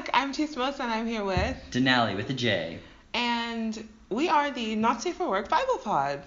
back. 0.00 0.10
I'm 0.14 0.32
Chase 0.32 0.54
and 0.54 0.74
I'm 0.80 1.08
here 1.08 1.24
with, 1.24 1.56
Denali 1.72 2.14
with 2.14 2.30
a 2.30 2.32
J. 2.32 2.78
and 3.14 3.88
we 4.10 4.28
are 4.28 4.52
the 4.52 4.76
Not 4.76 5.02
Safe 5.02 5.16
for 5.16 5.28
Work 5.28 5.48
Bible 5.48 5.78
Pod. 5.78 6.22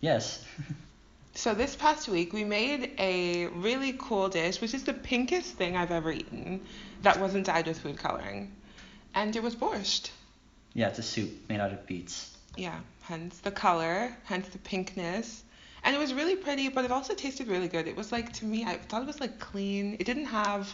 Yes. 0.00 0.44
So 1.36 1.52
this 1.52 1.74
past 1.74 2.08
week 2.08 2.32
we 2.32 2.44
made 2.44 2.92
a 2.96 3.46
really 3.46 3.92
cool 3.98 4.28
dish, 4.28 4.60
which 4.60 4.72
is 4.72 4.84
the 4.84 4.92
pinkest 4.92 5.56
thing 5.56 5.76
I've 5.76 5.90
ever 5.90 6.12
eaten 6.12 6.60
that 7.02 7.18
wasn't 7.18 7.46
dyed 7.46 7.66
with 7.66 7.80
food 7.80 7.98
coloring, 7.98 8.52
and 9.16 9.34
it 9.34 9.42
was 9.42 9.56
borscht. 9.56 10.10
yeah, 10.74 10.86
it's 10.86 11.00
a 11.00 11.02
soup 11.02 11.32
made 11.48 11.58
out 11.58 11.72
of 11.72 11.84
beets. 11.88 12.36
Yeah, 12.56 12.78
hence 13.02 13.38
the 13.38 13.50
color, 13.50 14.16
hence 14.22 14.46
the 14.48 14.58
pinkness. 14.58 15.42
And 15.82 15.96
it 15.96 15.98
was 15.98 16.14
really 16.14 16.36
pretty, 16.36 16.68
but 16.68 16.84
it 16.84 16.92
also 16.92 17.14
tasted 17.14 17.48
really 17.48 17.66
good. 17.68 17.88
It 17.88 17.96
was 17.96 18.12
like 18.12 18.32
to 18.34 18.44
me, 18.44 18.64
I 18.64 18.76
thought 18.76 19.02
it 19.02 19.06
was 19.08 19.18
like 19.20 19.40
clean. 19.40 19.96
It 19.98 20.04
didn't 20.04 20.26
have 20.26 20.72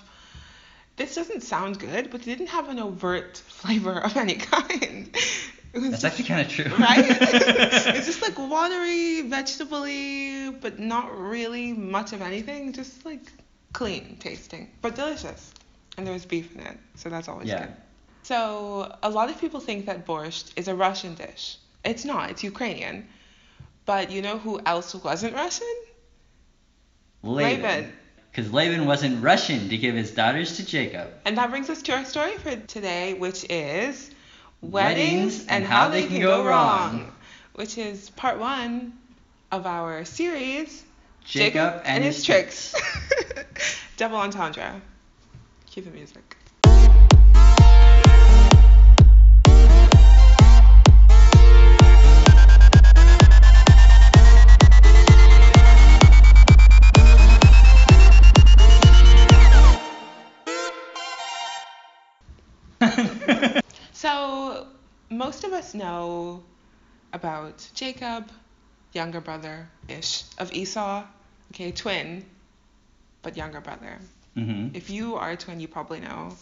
this 1.01 1.15
doesn't 1.15 1.43
sound 1.43 1.79
good, 1.79 2.11
but 2.11 2.21
it 2.21 2.25
didn't 2.25 2.49
have 2.49 2.69
an 2.69 2.79
overt 2.79 3.39
flavor 3.61 3.97
of 3.99 4.17
any 4.17 4.35
kind. 4.35 5.09
That's 5.73 5.89
just- 5.91 6.05
actually 6.05 6.25
kind 6.25 6.41
of 6.47 6.49
true. 6.53 6.65
right? 6.79 7.05
it's 7.09 8.07
just 8.07 8.23
like 8.23 8.37
watery, 8.39 9.23
vegetable-y, 9.23 10.53
but 10.61 10.79
not 10.79 11.07
really 11.19 11.73
much 11.73 12.13
of 12.13 12.21
anything. 12.23 12.73
Just 12.73 13.05
like 13.07 13.21
clean 13.73 14.17
tasting, 14.21 14.69
but 14.83 14.95
delicious. 14.95 15.55
And 15.97 16.07
there 16.07 16.13
was 16.15 16.27
beef 16.27 16.55
in 16.55 16.61
it, 16.63 16.79
so 16.97 17.09
that's 17.09 17.29
always 17.29 17.48
Yeah. 17.48 17.67
good. 17.67 17.75
So 18.25 18.95
a 19.03 19.11
lot 19.11 19.31
of 19.31 19.41
people 19.41 19.61
think 19.61 19.87
that 19.87 20.07
borscht 20.07 20.53
is 20.57 20.69
a 20.69 20.75
Russian 20.75 21.15
dish. 21.15 21.57
It's 21.85 22.05
not. 22.05 22.31
It's 22.31 22.43
Ukrainian. 22.45 23.09
But 23.87 24.11
you 24.11 24.21
know 24.23 24.39
who 24.39 24.61
else 24.67 24.95
wasn't 24.95 25.35
Russian? 25.35 25.75
Laban. 27.23 27.62
Laban. 27.62 27.92
Because 28.31 28.53
Laban 28.53 28.86
wasn't 28.86 29.23
rushing 29.23 29.69
to 29.69 29.77
give 29.77 29.95
his 29.95 30.12
daughters 30.12 30.56
to 30.56 30.67
Jacob. 30.67 31.09
And 31.25 31.36
that 31.39 31.50
brings 31.50 31.69
us 31.69 31.83
to 31.83 31.92
our 31.92 32.05
story 32.05 32.36
for 32.36 32.55
today, 32.56 33.14
which 33.14 33.45
is 33.50 34.11
Weddings 34.62 35.47
and 35.48 35.64
how 35.64 35.89
they 35.89 36.06
can 36.06 36.20
go 36.20 36.45
wrong. 36.45 37.12
which 37.55 37.78
is 37.78 38.11
part 38.11 38.39
one 38.39 38.92
of 39.51 39.67
our 39.67 40.05
series 40.05 40.84
Jacob, 41.25 41.83
and, 41.84 42.03
his 42.03 42.25
tricks. 42.25 42.75
Double 43.97 44.17
entendre. 44.17 44.81
Cue 45.70 45.83
the 45.83 45.91
music. 45.91 46.36
So, 64.11 64.66
most 65.08 65.44
of 65.44 65.53
us 65.53 65.72
know 65.72 66.42
about 67.12 67.64
Jacob, 67.75 68.28
younger 68.92 69.20
brother 69.20 69.69
ish 69.89 70.25
of 70.36 70.52
Esau. 70.52 71.05
Okay, 71.52 71.70
twin, 71.70 72.25
but 73.22 73.36
younger 73.36 73.61
brother. 73.61 73.98
hmm 74.34 74.70
If 74.75 74.91
you 74.91 75.14
are 75.14 75.30
a 75.30 75.36
twin, 75.36 75.61
you 75.61 75.69
probably 75.69 76.00
know 76.00 76.34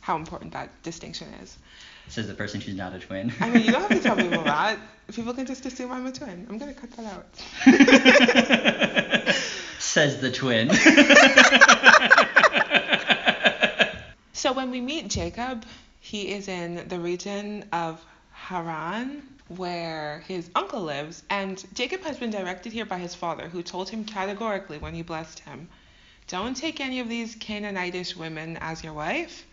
how 0.00 0.14
important 0.16 0.52
that 0.52 0.70
distinction 0.84 1.26
is. 1.42 1.58
Says 2.06 2.28
the 2.28 2.34
person 2.34 2.60
who's 2.60 2.76
not 2.76 2.94
a 2.94 3.00
twin. 3.00 3.32
I 3.40 3.50
mean, 3.50 3.64
you 3.64 3.72
don't 3.72 3.90
have 3.90 4.00
to 4.00 4.08
tell 4.08 4.14
people 4.16 4.44
that. 4.54 4.78
People 5.12 5.34
can 5.34 5.46
just 5.46 5.66
assume 5.66 5.90
I'm 5.90 6.06
a 6.06 6.12
twin. 6.12 6.46
I'm 6.48 6.58
gonna 6.58 6.74
cut 6.74 6.92
that 6.92 7.06
out. 7.14 7.26
Says 9.80 10.20
the 10.20 10.30
twin. 10.30 10.70
So 14.32 14.52
when 14.54 14.70
we 14.70 14.80
meet 14.80 15.08
Jacob, 15.08 15.66
he 16.00 16.32
is 16.32 16.48
in 16.48 16.88
the 16.88 16.98
region 16.98 17.64
of 17.72 18.04
Haran, 18.32 19.22
where 19.48 20.24
his 20.26 20.50
uncle 20.54 20.80
lives, 20.80 21.22
and 21.28 21.62
Jacob 21.74 22.02
has 22.02 22.16
been 22.16 22.30
directed 22.30 22.72
here 22.72 22.86
by 22.86 22.98
his 22.98 23.14
father, 23.14 23.48
who 23.48 23.62
told 23.62 23.90
him 23.90 24.04
categorically 24.04 24.78
when 24.78 24.94
he 24.94 25.02
blessed 25.02 25.40
him, 25.40 25.68
"Don't 26.26 26.56
take 26.56 26.80
any 26.80 27.00
of 27.00 27.08
these 27.08 27.36
Canaanitish 27.36 28.16
women 28.16 28.56
as 28.62 28.82
your 28.82 28.94
wife. 28.94 29.44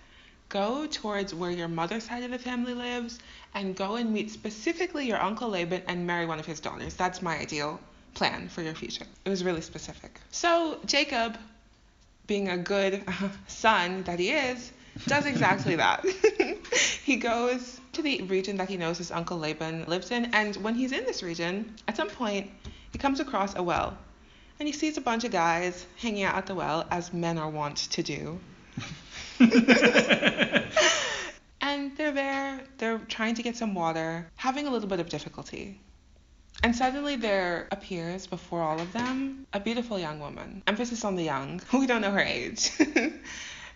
Go 0.48 0.88
towards 0.88 1.34
where 1.34 1.52
your 1.52 1.68
mother's 1.68 2.06
side 2.06 2.24
of 2.24 2.32
the 2.32 2.40
family 2.40 2.74
lives, 2.74 3.20
and 3.54 3.76
go 3.76 3.98
and 3.98 4.14
meet 4.14 4.32
specifically 4.32 5.06
your 5.06 5.22
uncle 5.22 5.50
Laban 5.50 5.84
and 5.86 6.08
marry 6.08 6.26
one 6.26 6.40
of 6.40 6.46
his 6.46 6.62
daughters. 6.62 6.94
That's 6.94 7.22
my 7.22 7.38
ideal 7.38 7.80
plan 8.14 8.48
for 8.48 8.62
your 8.62 8.74
future." 8.74 9.06
It 9.26 9.30
was 9.30 9.44
really 9.44 9.62
specific. 9.62 10.22
So 10.32 10.80
Jacob 10.86 11.38
being 12.26 12.48
a 12.48 12.58
good 12.58 13.04
son 13.48 14.04
that 14.04 14.20
he 14.20 14.32
is, 14.32 14.72
does 15.06 15.26
exactly 15.26 15.76
that. 15.76 16.06
he 17.04 17.18
goes 17.18 17.80
to 17.94 18.02
the 18.02 18.22
region 18.24 18.58
that 18.58 18.70
he 18.70 18.78
knows 18.78 18.98
his 18.98 19.12
uncle 19.12 19.38
Laban 19.38 19.86
lives 19.86 20.12
in, 20.12 20.26
and 20.34 20.56
when 20.58 20.76
he's 20.76 20.92
in 20.92 21.06
this 21.06 21.24
region, 21.24 21.76
at 21.88 21.96
some 21.96 22.10
point, 22.10 22.50
he 22.92 22.98
comes 22.98 23.20
across 23.20 23.56
a 23.56 23.64
well. 23.64 23.98
And 24.60 24.68
he 24.68 24.74
sees 24.74 24.98
a 24.98 25.02
bunch 25.02 25.24
of 25.24 25.32
guys 25.32 25.86
hanging 25.98 26.24
out 26.24 26.36
at 26.36 26.48
the 26.48 26.56
well, 26.56 26.88
as 26.90 27.14
men 27.14 27.38
are 27.38 27.50
wont 27.50 27.78
to 27.78 28.02
do. 28.02 28.40
And 31.68 31.96
they're 31.98 32.14
there, 32.14 32.62
they're 32.78 32.98
trying 32.98 33.36
to 33.36 33.44
get 33.44 33.58
some 33.58 33.74
water, 33.74 34.30
having 34.36 34.68
a 34.68 34.70
little 34.70 34.88
bit 34.88 35.00
of 35.00 35.10
difficulty. 35.10 35.82
And 36.64 36.76
suddenly 36.76 37.18
there 37.18 37.68
appears 37.72 38.26
before 38.26 38.62
all 38.62 38.80
of 38.80 38.94
them 38.94 39.46
a 39.54 39.60
beautiful 39.60 40.00
young 40.00 40.20
woman. 40.20 40.64
Emphasis 40.66 41.04
on 41.04 41.16
the 41.16 41.24
young. 41.24 41.62
We 41.74 41.86
don't 41.86 42.02
know 42.02 42.12
her 42.12 42.22
age. 42.22 42.72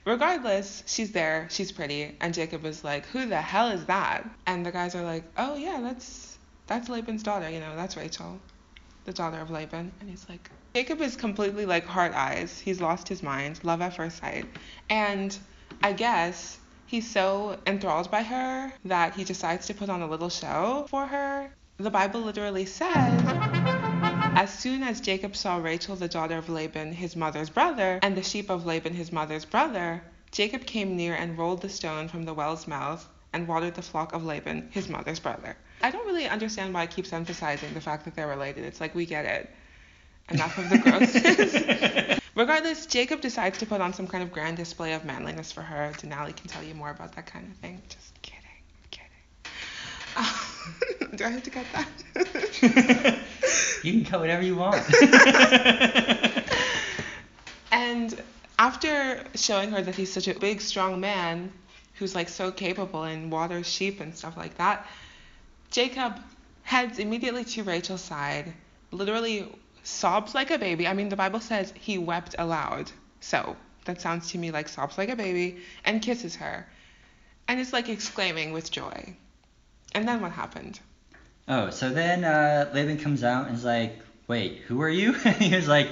Regardless, 0.05 0.83
she's 0.87 1.11
there, 1.11 1.47
she's 1.51 1.71
pretty, 1.71 2.15
and 2.21 2.33
Jacob 2.33 2.65
is 2.65 2.83
like, 2.83 3.05
Who 3.07 3.27
the 3.27 3.41
hell 3.41 3.69
is 3.69 3.85
that? 3.85 4.27
And 4.47 4.65
the 4.65 4.71
guys 4.71 4.95
are 4.95 5.03
like, 5.03 5.23
Oh 5.37 5.55
yeah, 5.55 5.79
that's 5.81 6.37
that's 6.67 6.89
Laban's 6.89 7.23
daughter, 7.23 7.49
you 7.49 7.59
know, 7.59 7.75
that's 7.75 7.97
Rachel, 7.97 8.39
the 9.05 9.13
daughter 9.13 9.39
of 9.39 9.51
Laban. 9.51 9.91
And 9.99 10.09
he's 10.09 10.27
like 10.29 10.49
Jacob 10.73 11.01
is 11.01 11.17
completely 11.17 11.65
like 11.65 11.85
hard 11.85 12.13
eyes. 12.13 12.59
He's 12.59 12.79
lost 12.79 13.07
his 13.09 13.21
mind, 13.21 13.59
love 13.63 13.81
at 13.81 13.95
first 13.95 14.19
sight. 14.19 14.45
And 14.89 15.37
I 15.83 15.93
guess 15.93 16.57
he's 16.85 17.09
so 17.09 17.59
enthralled 17.67 18.09
by 18.09 18.23
her 18.23 18.71
that 18.85 19.13
he 19.13 19.23
decides 19.23 19.67
to 19.67 19.73
put 19.73 19.89
on 19.89 20.01
a 20.01 20.07
little 20.07 20.29
show 20.29 20.85
for 20.89 21.05
her. 21.05 21.51
The 21.77 21.89
Bible 21.89 22.21
literally 22.21 22.65
says, 22.65 23.21
as 24.35 24.53
soon 24.53 24.83
as 24.83 25.01
Jacob 25.01 25.35
saw 25.35 25.57
Rachel, 25.57 25.95
the 25.95 26.07
daughter 26.07 26.37
of 26.37 26.49
Laban, 26.49 26.93
his 26.93 27.15
mother's 27.15 27.49
brother, 27.49 27.99
and 28.01 28.15
the 28.15 28.23
sheep 28.23 28.49
of 28.49 28.65
Laban, 28.65 28.93
his 28.93 29.11
mother's 29.11 29.45
brother, 29.45 30.01
Jacob 30.31 30.65
came 30.65 30.95
near 30.95 31.13
and 31.13 31.37
rolled 31.37 31.61
the 31.61 31.69
stone 31.69 32.07
from 32.07 32.23
the 32.23 32.33
well's 32.33 32.67
mouth 32.67 33.07
and 33.33 33.47
watered 33.47 33.75
the 33.75 33.81
flock 33.81 34.13
of 34.13 34.23
Laban, 34.23 34.69
his 34.71 34.87
mother's 34.87 35.19
brother. 35.19 35.57
I 35.81 35.91
don't 35.91 36.05
really 36.05 36.27
understand 36.27 36.73
why 36.73 36.83
it 36.83 36.91
keeps 36.91 37.11
emphasizing 37.11 37.73
the 37.73 37.81
fact 37.81 38.05
that 38.05 38.15
they're 38.15 38.27
related. 38.27 38.63
It's 38.63 38.79
like 38.79 38.95
we 38.95 39.05
get 39.05 39.25
it. 39.25 39.49
Enough 40.29 40.57
of 40.57 40.69
the 40.69 40.77
grossness. 40.77 42.19
Regardless, 42.35 42.85
Jacob 42.85 43.19
decides 43.19 43.57
to 43.57 43.65
put 43.65 43.81
on 43.81 43.93
some 43.93 44.07
kind 44.07 44.23
of 44.23 44.31
grand 44.31 44.57
display 44.57 44.93
of 44.93 45.03
manliness 45.03 45.51
for 45.51 45.61
her. 45.61 45.91
Denali 45.97 46.35
can 46.35 46.47
tell 46.47 46.63
you 46.63 46.73
more 46.73 46.89
about 46.89 47.15
that 47.15 47.25
kind 47.25 47.51
of 47.51 47.57
thing. 47.57 47.81
Just 47.89 48.21
kidding. 48.21 48.40
Do 51.15 51.25
I 51.25 51.29
have 51.29 51.43
to 51.43 51.49
cut 51.49 51.65
that? 51.73 51.87
you 53.83 53.91
can 53.93 54.05
cut 54.05 54.19
whatever 54.19 54.43
you 54.43 54.55
want. 54.55 54.83
and 57.71 58.21
after 58.59 59.23
showing 59.35 59.71
her 59.71 59.81
that 59.81 59.95
he's 59.95 60.11
such 60.11 60.27
a 60.27 60.39
big, 60.39 60.61
strong 60.61 60.99
man 60.99 61.51
who's 61.95 62.15
like 62.15 62.29
so 62.29 62.51
capable 62.51 63.03
and 63.03 63.31
waters 63.31 63.67
sheep 63.67 63.99
and 63.99 64.15
stuff 64.15 64.37
like 64.37 64.57
that, 64.57 64.87
Jacob 65.69 66.19
heads 66.63 66.99
immediately 66.99 67.43
to 67.43 67.63
Rachel's 67.63 68.01
side, 68.01 68.53
literally 68.91 69.47
sobs 69.83 70.35
like 70.35 70.51
a 70.51 70.57
baby. 70.57 70.87
I 70.87 70.93
mean, 70.93 71.09
the 71.09 71.15
Bible 71.15 71.39
says 71.39 71.73
he 71.75 71.97
wept 71.97 72.35
aloud. 72.37 72.91
So 73.19 73.55
that 73.85 74.01
sounds 74.01 74.31
to 74.31 74.37
me 74.37 74.51
like 74.51 74.67
sobs 74.67 74.97
like 74.97 75.09
a 75.09 75.15
baby 75.15 75.61
and 75.83 76.01
kisses 76.01 76.35
her. 76.35 76.67
And 77.47 77.59
is 77.59 77.73
like 77.73 77.89
exclaiming 77.89 78.53
with 78.53 78.71
joy. 78.71 79.15
And 79.93 80.07
then 80.07 80.21
what 80.21 80.31
happened? 80.31 80.79
Oh, 81.47 81.69
so 81.69 81.89
then 81.89 82.23
uh, 82.23 82.71
Laban 82.73 82.97
comes 82.97 83.23
out 83.23 83.47
and 83.47 83.55
is 83.55 83.65
like, 83.65 83.99
wait, 84.27 84.59
who 84.67 84.81
are 84.81 84.89
you? 84.89 85.15
and 85.25 85.35
he 85.35 85.55
was 85.55 85.67
like, 85.67 85.89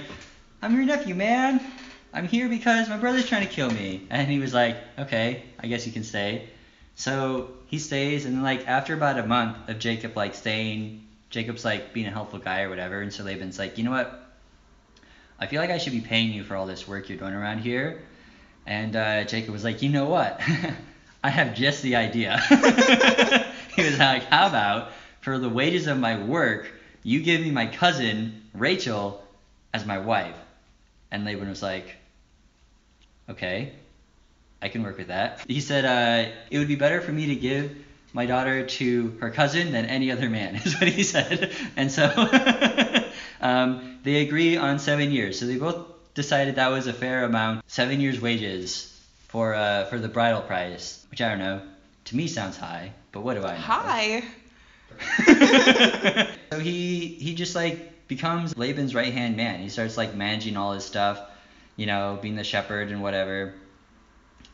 I'm 0.62 0.76
your 0.76 0.86
nephew, 0.86 1.16
man. 1.16 1.62
I'm 2.14 2.28
here 2.28 2.50
because 2.50 2.90
my 2.90 2.98
brother's 2.98 3.28
trying 3.28 3.48
to 3.48 3.54
kill 3.54 3.70
me. 3.70 4.08
And 4.10 4.30
he 4.30 4.40
was 4.40 4.54
like, 4.54 4.78
okay, 4.98 5.44
I 5.60 5.68
guess 5.68 5.86
you 5.86 5.92
can 5.92 6.04
stay. 6.04 6.50
So 6.96 7.52
he 7.68 7.80
stays, 7.80 8.26
and 8.26 8.44
like 8.44 8.68
after 8.68 8.94
about 8.94 9.18
a 9.20 9.26
month 9.26 9.70
of 9.70 9.80
Jacob 9.80 10.18
like 10.18 10.36
staying, 10.36 11.06
Jacob's 11.30 11.64
like 11.64 11.94
being 11.94 12.08
a 12.08 12.12
helpful 12.12 12.40
guy 12.40 12.64
or 12.64 12.70
whatever, 12.70 13.00
and 13.00 13.14
so 13.14 13.24
Laban's 13.24 13.58
like, 13.60 13.78
you 13.78 13.84
know 13.84 13.92
what? 13.92 14.30
I 15.40 15.48
feel 15.48 15.62
like 15.62 15.70
I 15.70 15.78
should 15.78 15.94
be 15.94 16.02
paying 16.02 16.34
you 16.34 16.44
for 16.44 16.56
all 16.56 16.66
this 16.66 16.88
work 16.88 17.08
you're 17.08 17.18
doing 17.18 17.34
around 17.34 17.60
here. 17.60 18.02
And 18.66 18.96
uh, 18.96 19.24
Jacob 19.24 19.54
was 19.54 19.64
like, 19.64 19.82
you 19.82 19.90
know 19.90 20.06
what? 20.06 20.42
I 21.24 21.30
have 21.30 21.56
just 21.56 21.82
the 21.84 21.96
idea. 21.96 22.42
he 23.80 23.90
was 23.90 24.00
like, 24.00 24.24
how 24.26 24.48
about 24.48 24.92
for 25.22 25.38
the 25.38 25.50
wages 25.50 25.88
of 25.88 25.98
my 25.98 26.22
work, 26.22 26.72
you 27.04 27.22
give 27.22 27.42
me 27.42 27.52
my 27.52 27.68
cousin 27.68 28.44
Rachel 28.54 29.24
as 29.74 29.86
my 29.86 30.00
wife? 30.00 30.36
And 31.12 31.26
Laban 31.26 31.50
was 31.50 31.62
like, 31.62 31.96
okay. 33.30 33.74
I 34.62 34.68
can 34.70 34.84
work 34.84 34.98
with 34.98 35.08
that. 35.08 35.42
He 35.48 35.62
said, 35.62 35.86
uh, 35.86 36.32
it 36.52 36.58
would 36.60 36.68
be 36.68 36.76
better 36.76 37.00
for 37.00 37.12
me 37.12 37.28
to 37.28 37.36
give 37.36 37.76
my 38.12 38.26
daughter 38.26 38.66
to 38.66 39.18
her 39.22 39.30
cousin 39.30 39.72
than 39.72 39.86
any 39.86 40.12
other 40.12 40.30
man, 40.30 40.56
is 40.66 40.80
what 40.80 40.90
he 40.90 41.04
said. 41.04 41.54
And 41.76 41.92
so 41.92 42.12
um, 43.42 44.00
they 44.04 44.22
agree 44.22 44.58
on 44.58 44.80
seven 44.80 45.12
years. 45.12 45.40
So 45.40 45.46
they 45.46 45.58
both 45.58 45.88
decided 46.14 46.56
that 46.56 46.70
was 46.70 46.88
a 46.88 46.94
fair 46.94 47.24
amount. 47.24 47.64
Seven 47.68 48.02
years' 48.02 48.20
wages 48.20 48.86
for 49.28 49.54
uh, 49.54 49.86
for 49.86 50.00
the 50.00 50.08
bridal 50.08 50.42
price, 50.42 51.06
which 51.12 51.22
I 51.22 51.30
don't 51.30 51.40
know. 51.40 51.62
To 52.06 52.16
me 52.16 52.28
sounds 52.28 52.58
high, 52.58 52.94
but 53.12 53.22
what 53.22 53.36
do 53.36 53.44
I 53.44 53.54
know? 53.54 53.60
Hi. 53.60 54.24
so 56.52 56.60
he 56.60 57.08
he 57.08 57.34
just 57.36 57.56
like 57.56 58.08
becomes 58.08 58.58
Laban's 58.58 58.94
right 58.94 59.14
hand 59.14 59.38
man. 59.38 59.60
He 59.60 59.70
starts 59.70 59.98
like 59.98 60.16
managing 60.16 60.58
all 60.58 60.74
his 60.74 60.84
stuff, 60.84 61.22
you 61.76 61.86
know, 61.86 62.20
being 62.22 62.36
the 62.36 62.44
shepherd 62.44 62.90
and 62.90 63.02
whatever, 63.02 63.54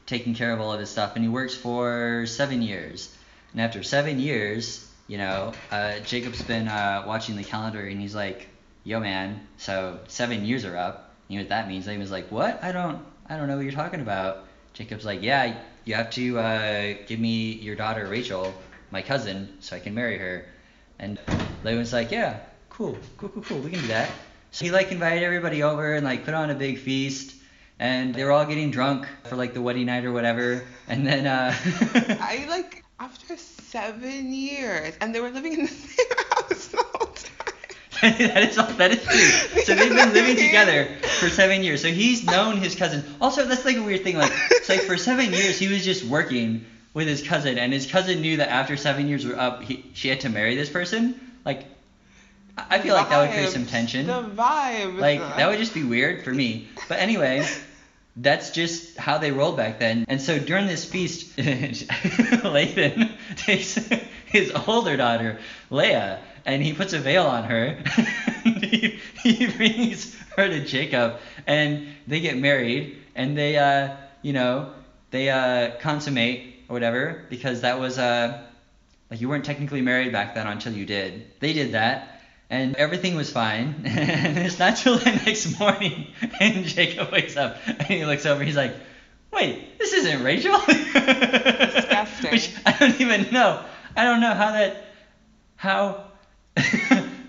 taking 0.06 0.36
care 0.36 0.52
of 0.54 0.62
all 0.62 0.74
of 0.74 0.80
his 0.80 0.90
stuff, 0.90 1.16
and 1.16 1.24
he 1.24 1.30
works 1.30 1.56
for 1.56 2.26
seven 2.28 2.62
years. 2.62 3.16
And 3.54 3.62
after 3.62 3.84
seven 3.84 4.20
years, 4.20 4.88
you 5.08 5.18
know, 5.18 5.54
uh, 5.72 6.00
Jacob's 6.00 6.42
been 6.42 6.68
uh, 6.68 7.04
watching 7.08 7.36
the 7.36 7.44
calendar 7.44 7.82
and 7.82 8.00
he's 8.00 8.16
like, 8.16 8.48
"Yo, 8.84 9.00
man, 9.00 9.48
so 9.58 10.00
seven 10.08 10.46
years 10.46 10.66
are 10.66 10.78
up." 10.78 11.16
You 11.28 11.38
know 11.38 11.44
what 11.44 11.50
that 11.50 11.68
means? 11.68 11.88
Laban's 11.88 12.12
like, 12.12 12.32
"What? 12.32 12.64
I 12.64 12.72
don't, 12.72 13.04
I 13.28 13.38
don't 13.38 13.48
know 13.48 13.56
what 13.56 13.64
you're 13.64 13.72
talking 13.72 14.02
about." 14.02 14.46
Jacob's 14.74 15.06
like, 15.06 15.22
"Yeah, 15.22 15.56
you 15.86 15.96
have 15.96 16.10
to 16.12 16.40
uh, 16.40 16.94
give 17.08 17.20
me 17.20 17.54
your 17.54 17.76
daughter 17.76 18.08
Rachel, 18.08 18.54
my 18.92 19.02
cousin, 19.02 19.58
so 19.62 19.76
I 19.76 19.80
can 19.80 19.94
marry 19.94 20.18
her." 20.18 20.46
And 21.00 21.20
Laban's 21.64 21.94
like, 21.94 22.12
"Yeah, 22.12 22.40
cool, 22.70 22.98
cool, 23.18 23.30
cool, 23.30 23.44
cool. 23.44 23.60
We 23.60 23.72
can 23.72 23.82
do 23.82 23.88
that." 23.88 24.10
So 24.52 24.64
he 24.66 24.72
like 24.72 24.92
invited 24.92 25.24
everybody 25.24 25.64
over 25.64 25.94
and 25.94 26.06
like 26.06 26.24
put 26.24 26.34
on 26.34 26.50
a 26.50 26.56
big 26.56 26.80
feast. 26.80 27.36
And 27.78 28.16
they 28.16 28.24
were 28.24 28.32
all 28.32 28.46
getting 28.46 28.72
drunk 28.72 29.06
for 29.26 29.36
like 29.36 29.54
the 29.54 29.62
wedding 29.62 29.88
night 29.88 30.06
or 30.06 30.14
whatever. 30.14 30.64
And 30.88 31.06
then 31.06 31.28
uh 31.28 31.54
I 32.22 32.46
like 32.48 32.86
after 33.00 33.36
seven 33.36 34.34
years, 34.34 34.96
and 35.02 35.14
they 35.14 35.20
were 35.20 35.30
living 35.30 35.54
in 35.54 35.64
the 35.64 35.68
same 35.68 36.06
house 36.30 36.68
the 36.68 36.78
whole 36.78 37.08
time. 37.08 37.76
that 38.02 38.44
is 38.44 38.58
all, 38.58 38.68
that 38.68 38.92
is 38.92 39.04
true. 39.04 39.62
So 39.64 39.76
they've 39.76 39.90
been 39.90 40.14
living 40.14 40.36
together 40.36 40.88
for 41.20 41.30
seven 41.30 41.64
years. 41.64 41.82
So 41.82 41.90
he's 41.90 42.26
known 42.26 42.58
his 42.58 42.76
cousin. 42.76 43.04
Also, 43.22 43.46
that's 43.46 43.66
like 43.66 43.78
a 43.78 43.84
weird 43.84 44.04
thing. 44.04 44.18
Like 44.18 44.32
it's 44.52 44.70
like 44.70 44.82
for 44.82 44.98
seven 44.98 45.32
years 45.32 45.58
he 45.58 45.68
was 45.68 45.84
just 45.84 46.04
working 46.04 46.66
with 46.94 47.08
his 47.08 47.22
cousin, 47.22 47.58
and 47.58 47.74
his 47.74 47.90
cousin 47.90 48.22
knew 48.22 48.38
that 48.38 48.50
after 48.50 48.78
seven 48.78 49.08
years 49.08 49.26
were 49.26 49.38
up, 49.38 49.62
he, 49.64 49.84
she 49.94 50.08
had 50.08 50.22
to 50.22 50.30
marry 50.30 50.56
this 50.56 50.70
person. 50.70 51.20
Like 51.46 51.66
I 52.58 52.80
feel 52.80 52.96
like 52.96 53.10
that 53.10 53.22
would 53.22 53.32
create 53.32 53.50
some 53.50 53.66
tension. 53.66 54.08
The 54.08 54.24
vibes. 54.24 55.00
Like 55.00 55.20
that 55.20 55.50
would 55.50 55.60
just 55.60 55.74
be 55.74 55.84
weird 55.84 56.24
for 56.24 56.34
me. 56.34 56.68
But 56.88 57.00
anyway, 57.00 57.46
that's 58.16 58.52
just 58.52 58.98
how 58.98 59.18
they 59.18 59.32
rolled 59.32 59.58
back 59.58 59.80
then. 59.80 60.06
And 60.08 60.22
so 60.22 60.40
during 60.40 60.68
this 60.68 60.86
feast, 60.86 61.38
Laban 62.44 63.12
takes 63.36 63.76
his 64.26 64.52
older 64.68 64.96
daughter, 64.96 65.40
Leah, 65.70 66.20
and 66.46 66.62
he 66.62 66.74
puts 66.74 66.94
a 66.94 67.00
veil 67.00 67.26
on 67.26 67.44
her. 67.46 67.78
he, 68.44 69.00
he 69.22 69.48
brings 69.48 70.16
her 70.36 70.48
to 70.48 70.64
Jacob, 70.64 71.20
and 71.48 71.88
they 72.08 72.20
get 72.20 72.38
married, 72.38 72.98
and 73.16 73.38
they, 73.38 73.58
uh, 73.58 73.96
you 74.22 74.34
know, 74.34 74.72
they 75.12 75.30
uh, 75.30 75.72
consummate 75.80 76.66
or 76.70 76.74
whatever, 76.74 77.26
because 77.30 77.62
that 77.62 77.80
was 77.80 77.98
uh, 77.98 78.46
like 79.10 79.22
you 79.22 79.30
weren't 79.30 79.46
technically 79.46 79.82
married 79.82 80.12
back 80.12 80.36
then 80.36 80.48
until 80.48 80.74
you 80.74 80.86
did. 80.86 81.40
They 81.40 81.54
did 81.54 81.74
that. 81.74 82.12
And 82.50 82.76
everything 82.76 83.16
was 83.16 83.32
fine. 83.32 83.82
and 83.86 84.38
it's 84.38 84.60
not 84.60 84.78
till 84.78 84.98
the 84.98 85.12
next 85.26 85.60
morning, 85.60 86.08
and 86.40 86.66
Jacob 86.66 87.12
wakes 87.12 87.38
up 87.38 87.58
and 87.66 87.82
he 87.84 88.06
looks 88.06 88.26
over. 88.26 88.44
He's 88.44 88.56
like, 88.56 88.76
"Wait, 89.34 89.80
this 89.80 89.94
isn't 89.94 90.24
Rachel." 90.24 90.58
Which 90.60 92.52
I 92.66 92.76
don't 92.80 93.02
even 93.02 93.32
know. 93.32 93.64
I 93.96 94.04
don't 94.04 94.22
know 94.22 94.34
how 94.36 94.52
that. 94.52 94.78
How. 95.56 96.12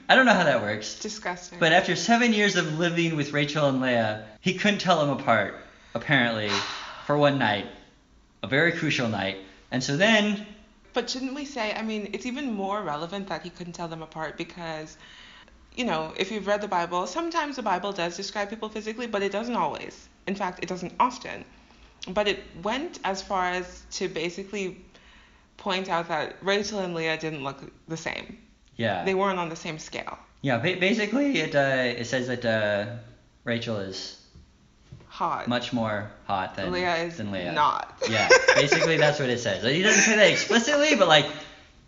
I 0.08 0.14
don't 0.14 0.26
know 0.26 0.34
how 0.34 0.44
that 0.44 0.62
works. 0.62 1.00
disgusting. 1.00 1.58
But 1.58 1.72
after 1.72 1.96
seven 1.96 2.32
years 2.32 2.56
of 2.56 2.78
living 2.78 3.16
with 3.16 3.32
Rachel 3.32 3.68
and 3.68 3.80
Leah, 3.80 4.24
he 4.40 4.54
couldn't 4.54 4.78
tell 4.78 5.04
them 5.04 5.10
apart, 5.18 5.56
apparently, 5.94 6.50
for 7.06 7.18
one 7.18 7.38
night, 7.38 7.66
a 8.42 8.46
very 8.46 8.72
crucial 8.72 9.08
night. 9.08 9.38
And 9.72 9.82
so 9.82 9.96
then 9.96 10.46
But 10.92 11.10
shouldn't 11.10 11.34
we 11.34 11.44
say, 11.44 11.74
I 11.74 11.82
mean, 11.82 12.10
it's 12.12 12.24
even 12.24 12.52
more 12.52 12.82
relevant 12.82 13.28
that 13.28 13.42
he 13.42 13.50
couldn't 13.50 13.72
tell 13.72 13.88
them 13.88 14.02
apart 14.02 14.36
because, 14.36 14.96
you 15.74 15.84
know, 15.84 16.12
if 16.16 16.30
you've 16.30 16.46
read 16.46 16.60
the 16.60 16.68
Bible, 16.68 17.06
sometimes 17.08 17.56
the 17.56 17.62
Bible 17.62 17.92
does 17.92 18.16
describe 18.16 18.48
people 18.48 18.68
physically, 18.68 19.08
but 19.08 19.22
it 19.22 19.32
doesn't 19.32 19.56
always. 19.56 20.08
In 20.28 20.36
fact, 20.36 20.60
it 20.62 20.68
doesn't 20.68 20.92
often. 21.00 21.44
But 22.08 22.28
it 22.28 22.44
went 22.62 23.00
as 23.02 23.22
far 23.22 23.50
as 23.50 23.84
to 23.92 24.08
basically 24.08 24.84
point 25.56 25.88
out 25.88 26.08
that 26.08 26.36
Rachel 26.42 26.78
and 26.78 26.94
Leah 26.94 27.18
didn't 27.18 27.42
look 27.42 27.60
the 27.88 27.96
same. 27.96 28.38
Yeah. 28.76 29.04
They 29.04 29.14
weren't 29.14 29.38
on 29.38 29.48
the 29.48 29.56
same 29.56 29.78
scale. 29.78 30.18
Yeah, 30.42 30.58
ba- 30.58 30.76
basically 30.78 31.38
it 31.40 31.54
uh, 31.54 32.00
it 32.00 32.06
says 32.06 32.26
that 32.28 32.44
uh, 32.44 32.96
Rachel 33.44 33.78
is 33.78 34.20
Hot. 35.08 35.48
much 35.48 35.72
more 35.72 36.10
hot 36.26 36.56
than 36.56 36.72
Leah 36.72 36.96
is 36.96 37.16
than 37.16 37.32
Leah. 37.32 37.52
not. 37.52 37.96
Yeah, 38.08 38.28
basically 38.54 38.96
that's 38.98 39.18
what 39.18 39.30
it 39.30 39.40
says. 39.40 39.64
He 39.64 39.82
doesn't 39.82 40.02
say 40.02 40.16
that 40.16 40.30
explicitly, 40.30 40.94
but 40.94 41.08
like 41.08 41.26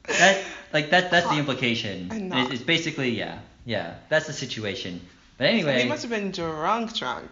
that 0.09 0.43
like 0.73 0.91
that 0.91 1.11
that's 1.11 1.29
the 1.29 1.37
implication. 1.39 2.09
and 2.11 2.31
not. 2.31 2.53
it's 2.53 2.63
basically 2.63 3.11
yeah 3.11 3.39
yeah 3.67 3.95
that's 4.09 4.27
the 4.27 4.33
situation. 4.33 5.01
But 5.37 5.45
So 5.45 5.51
anyway, 5.51 5.83
he 5.83 5.89
must 5.89 6.03
have 6.03 6.11
been 6.11 6.33
drunk, 6.33 6.97
drunk. 6.97 7.31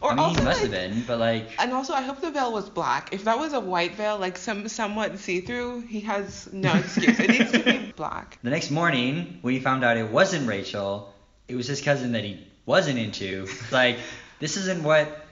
Or 0.00 0.10
I 0.10 0.14
mean 0.14 0.24
also 0.24 0.40
he 0.40 0.44
must 0.44 0.62
like, 0.62 0.70
have 0.72 0.90
been, 0.92 1.02
but 1.06 1.18
like 1.18 1.48
And 1.58 1.72
also, 1.72 1.94
I 1.94 2.02
hope 2.02 2.20
the 2.20 2.30
veil 2.30 2.52
was 2.52 2.68
black. 2.68 3.12
If 3.12 3.24
that 3.24 3.38
was 3.38 3.52
a 3.54 3.60
white 3.60 3.94
veil, 3.94 4.18
like 4.18 4.36
some 4.36 4.68
somewhat 4.68 5.18
see-through, 5.18 5.82
he 5.82 6.00
has 6.00 6.48
no 6.52 6.72
excuse. 6.74 7.18
it 7.18 7.30
needs 7.30 7.50
to 7.52 7.58
be 7.60 7.92
black. 7.96 8.38
the 8.42 8.50
next 8.50 8.70
morning 8.70 9.38
when 9.42 9.54
he 9.54 9.60
found 9.60 9.84
out 9.84 9.96
it 9.96 10.10
wasn't 10.10 10.46
Rachel, 10.48 11.14
it 11.48 11.54
was 11.56 11.66
his 11.66 11.80
cousin 11.80 12.12
that 12.12 12.24
he 12.24 12.46
wasn't 12.66 12.98
into. 12.98 13.48
Like 13.72 13.98
this 14.38 14.56
isn't 14.56 14.82
what. 14.82 15.22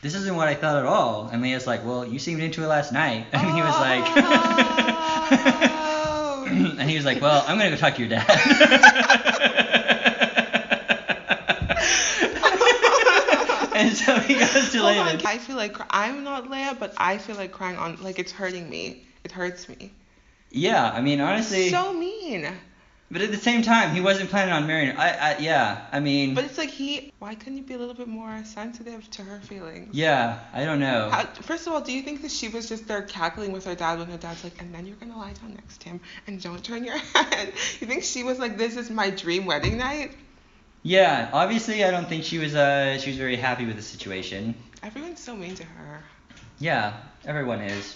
This 0.00 0.14
isn't 0.14 0.36
what 0.36 0.46
I 0.46 0.54
thought 0.54 0.76
at 0.76 0.86
all. 0.86 1.26
And 1.26 1.42
Leah's 1.42 1.66
like, 1.66 1.84
well, 1.84 2.06
you 2.06 2.20
seemed 2.20 2.40
into 2.40 2.62
it 2.62 2.68
last 2.68 2.92
night. 2.92 3.26
And 3.32 3.50
he 3.50 3.60
was 3.60 3.74
like, 3.80 4.04
Oh. 5.30 6.46
and 6.78 6.88
he 6.88 6.94
was 6.96 7.04
like, 7.04 7.20
well, 7.20 7.44
I'm 7.48 7.58
gonna 7.58 7.70
go 7.70 7.76
talk 7.76 7.96
to 7.96 8.00
your 8.00 8.08
dad. 8.10 8.24
and 13.74 13.90
so 13.90 13.96
he 14.26 14.34
goes 14.34 14.70
to 14.72 14.78
Hold 14.78 14.96
Laban. 14.96 15.20
on, 15.20 15.26
I 15.26 15.38
feel 15.38 15.56
like 15.56 15.76
I'm 15.90 16.24
not 16.24 16.50
Leah, 16.50 16.76
but 16.78 16.94
I 16.96 17.18
feel 17.18 17.36
like 17.36 17.52
crying 17.52 17.76
on 17.76 18.02
like 18.02 18.18
it's 18.18 18.32
hurting 18.32 18.68
me. 18.68 19.04
It 19.24 19.32
hurts 19.32 19.68
me. 19.68 19.92
Yeah, 20.50 20.90
I 20.90 21.00
mean, 21.02 21.20
honestly, 21.20 21.68
So 21.70 21.92
mean. 21.92 22.48
but 23.10 23.20
at 23.20 23.30
the 23.30 23.36
same 23.36 23.60
time, 23.62 23.94
he 23.94 24.00
wasn't 24.00 24.30
planning 24.30 24.54
on 24.54 24.66
marrying 24.66 24.88
her. 24.94 24.98
I, 24.98 25.08
I 25.34 25.38
yeah, 25.38 25.86
I 25.92 26.00
mean, 26.00 26.34
But 26.34 26.44
it's 26.44 26.56
like 26.56 26.70
he. 26.70 27.12
Why 27.18 27.34
couldn't 27.34 27.56
you 27.58 27.64
be 27.64 27.74
a 27.74 27.78
little 27.78 27.94
bit 27.94 28.08
more 28.08 28.42
sensitive 28.44 29.10
to 29.10 29.22
her 29.22 29.40
feelings? 29.40 29.94
yeah, 29.94 30.38
I 30.54 30.64
don't 30.64 30.78
know. 30.80 31.10
How, 31.10 31.24
first 31.42 31.66
of 31.66 31.72
all, 31.74 31.80
do 31.82 31.92
you 31.92 32.02
think 32.02 32.22
that 32.22 32.30
she 32.30 32.48
was 32.48 32.68
just 32.68 32.86
there 32.88 33.02
cackling 33.02 33.52
with 33.52 33.64
her 33.66 33.74
dad 33.74 33.98
when 33.98 34.08
her 34.08 34.16
dad's 34.16 34.44
like, 34.44 34.58
and 34.62 34.72
then 34.74 34.86
you're 34.86 34.96
gonna 34.96 35.18
lie 35.18 35.32
down 35.34 35.52
next 35.54 35.80
to 35.82 35.88
him 35.90 36.00
and 36.26 36.40
don't 36.40 36.62
turn 36.64 36.84
your 36.84 36.96
head? 37.14 37.52
You 37.80 37.86
think 37.86 38.04
she 38.04 38.22
was 38.22 38.38
like, 38.38 38.56
this 38.56 38.76
is 38.76 38.88
my 38.88 39.10
dream 39.10 39.44
wedding 39.46 39.76
night? 39.78 40.12
Yeah, 40.88 41.28
obviously, 41.34 41.84
I 41.84 41.90
don't 41.90 42.08
think 42.08 42.24
she 42.24 42.38
was 42.38 42.54
uh 42.54 42.98
she 42.98 43.10
was 43.10 43.18
very 43.18 43.36
happy 43.36 43.66
with 43.66 43.76
the 43.76 43.82
situation. 43.82 44.54
Everyone's 44.82 45.20
so 45.20 45.36
mean 45.36 45.54
to 45.56 45.64
her. 45.64 46.02
Yeah, 46.58 46.94
everyone 47.26 47.60
is. 47.60 47.94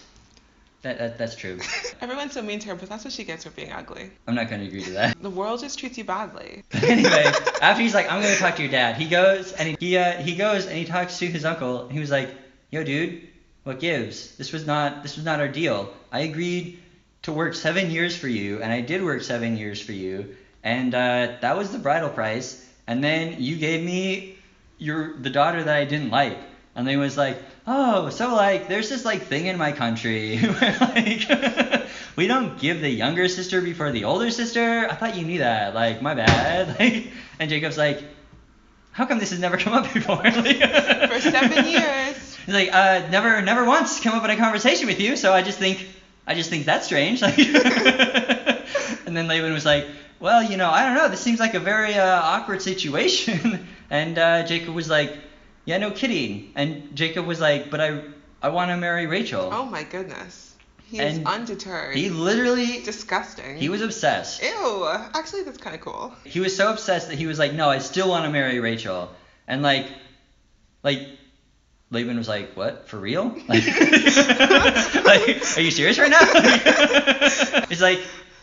That, 0.82 0.98
that 0.98 1.16
that's 1.16 1.34
true. 1.34 1.58
Everyone's 2.02 2.34
so 2.34 2.42
mean 2.42 2.58
to 2.58 2.68
her, 2.68 2.74
but 2.74 2.90
that's 2.90 3.02
what 3.04 3.14
she 3.14 3.24
gets 3.24 3.44
for 3.44 3.50
being 3.50 3.72
ugly. 3.72 4.10
I'm 4.26 4.34
not 4.34 4.50
going 4.50 4.60
to 4.60 4.66
agree 4.66 4.82
to 4.82 4.90
that. 4.90 5.22
The 5.22 5.30
world 5.30 5.60
just 5.60 5.78
treats 5.78 5.96
you 5.96 6.04
badly. 6.04 6.64
anyway, 6.82 7.32
after 7.62 7.82
he's 7.82 7.94
like, 7.94 8.12
I'm 8.12 8.20
gonna 8.20 8.36
talk 8.36 8.56
to 8.56 8.62
your 8.62 8.70
dad, 8.70 8.96
he 8.96 9.08
goes 9.08 9.52
and 9.52 9.70
he 9.70 9.76
he, 9.80 9.96
uh, 9.96 10.20
he 10.20 10.34
goes 10.34 10.66
and 10.66 10.76
he 10.76 10.84
talks 10.84 11.18
to 11.20 11.26
his 11.26 11.46
uncle. 11.46 11.84
And 11.84 11.92
he 11.92 12.00
was 12.00 12.10
like, 12.10 12.34
Yo, 12.70 12.84
dude, 12.84 13.26
what 13.64 13.80
gives? 13.80 14.36
This 14.36 14.52
was 14.52 14.66
not 14.66 15.02
this 15.02 15.16
was 15.16 15.24
not 15.24 15.40
our 15.40 15.48
deal. 15.48 15.90
I 16.10 16.20
agreed 16.20 16.78
to 17.22 17.32
work 17.32 17.54
seven 17.54 17.90
years 17.90 18.14
for 18.14 18.28
you, 18.28 18.60
and 18.60 18.70
I 18.70 18.82
did 18.82 19.02
work 19.02 19.22
seven 19.22 19.56
years 19.56 19.80
for 19.80 19.92
you, 19.92 20.36
and 20.62 20.94
uh, 20.94 21.38
that 21.40 21.56
was 21.56 21.72
the 21.72 21.78
bridal 21.78 22.10
price. 22.10 22.68
And 22.86 23.02
then 23.02 23.36
you 23.42 23.56
gave 23.56 23.82
me 23.84 24.36
your 24.78 25.16
the 25.16 25.30
daughter 25.30 25.62
that 25.62 25.76
I 25.76 25.84
didn't 25.84 26.10
like. 26.10 26.38
And 26.74 26.86
they 26.88 26.96
was 26.96 27.16
like, 27.16 27.38
oh, 27.66 28.08
so 28.08 28.34
like 28.34 28.68
there's 28.68 28.88
this 28.88 29.04
like 29.04 29.22
thing 29.22 29.46
in 29.46 29.58
my 29.58 29.72
country 29.72 30.38
where 30.38 30.76
like 30.80 31.86
we 32.16 32.26
don't 32.26 32.58
give 32.58 32.80
the 32.80 32.88
younger 32.88 33.28
sister 33.28 33.60
before 33.60 33.90
the 33.92 34.04
older 34.04 34.30
sister. 34.30 34.88
I 34.90 34.94
thought 34.94 35.16
you 35.16 35.24
knew 35.24 35.38
that. 35.40 35.74
Like 35.74 36.02
my 36.02 36.14
bad. 36.14 36.76
Like, 36.80 37.08
and 37.38 37.50
Jacob's 37.50 37.78
like, 37.78 38.02
how 38.92 39.06
come 39.06 39.18
this 39.18 39.30
has 39.30 39.40
never 39.40 39.56
come 39.56 39.72
up 39.72 39.92
before? 39.92 40.16
Like, 40.22 41.10
For 41.10 41.20
seven 41.20 41.66
years. 41.66 42.36
He's 42.46 42.54
like, 42.54 42.72
uh, 42.72 43.08
never, 43.10 43.40
never 43.40 43.64
once 43.64 44.00
come 44.00 44.14
up 44.14 44.24
in 44.24 44.30
a 44.30 44.36
conversation 44.36 44.86
with 44.86 45.00
you. 45.00 45.16
So 45.16 45.32
I 45.32 45.42
just 45.42 45.58
think, 45.58 45.86
I 46.26 46.34
just 46.34 46.50
think 46.50 46.66
that's 46.66 46.86
strange. 46.86 47.22
Like, 47.22 47.38
and 47.38 49.16
then 49.16 49.28
Laban 49.28 49.52
was 49.52 49.64
like, 49.64 49.86
well, 50.22 50.40
you 50.40 50.56
know, 50.56 50.70
I 50.70 50.84
don't 50.86 50.94
know. 50.94 51.08
This 51.08 51.20
seems 51.20 51.40
like 51.40 51.54
a 51.54 51.60
very 51.60 51.94
uh, 51.94 52.20
awkward 52.22 52.62
situation. 52.62 53.66
and 53.90 54.16
uh, 54.16 54.44
Jacob 54.44 54.72
was 54.72 54.88
like, 54.88 55.12
yeah, 55.64 55.78
no 55.78 55.90
kidding. 55.90 56.52
And 56.54 56.94
Jacob 56.94 57.26
was 57.26 57.40
like, 57.40 57.70
but 57.70 57.80
I, 57.80 58.02
I 58.40 58.50
want 58.50 58.70
to 58.70 58.76
marry 58.76 59.06
Rachel. 59.06 59.50
Oh 59.52 59.64
my 59.64 59.82
goodness. 59.82 60.54
He's 60.84 61.00
And 61.00 61.26
undeterred. 61.26 61.96
He 61.96 62.08
literally, 62.08 62.82
disgusting. 62.82 63.56
he 63.56 63.68
was 63.68 63.82
obsessed. 63.82 64.42
Ew. 64.42 64.88
Actually, 65.14 65.42
that's 65.42 65.58
kind 65.58 65.74
of 65.74 65.80
cool. 65.82 66.14
He 66.22 66.38
was 66.38 66.54
so 66.56 66.70
obsessed 66.70 67.08
that 67.08 67.16
he 67.18 67.26
was 67.26 67.40
like, 67.40 67.52
no, 67.52 67.68
I 67.68 67.78
still 67.78 68.08
want 68.08 68.24
to 68.24 68.30
marry 68.30 68.60
Rachel. 68.60 69.10
And 69.48 69.62
like, 69.62 69.88
like, 70.84 71.00
Laban 71.90 72.16
was 72.16 72.28
like, 72.28 72.56
what? 72.56 72.88
For 72.88 72.96
real? 72.96 73.24
Like, 73.48 73.66
like 75.04 75.56
are 75.56 75.60
you 75.60 75.70
serious 75.72 75.98
right 75.98 76.10
now? 76.10 76.20
it's 77.70 77.82
like, 77.82 78.00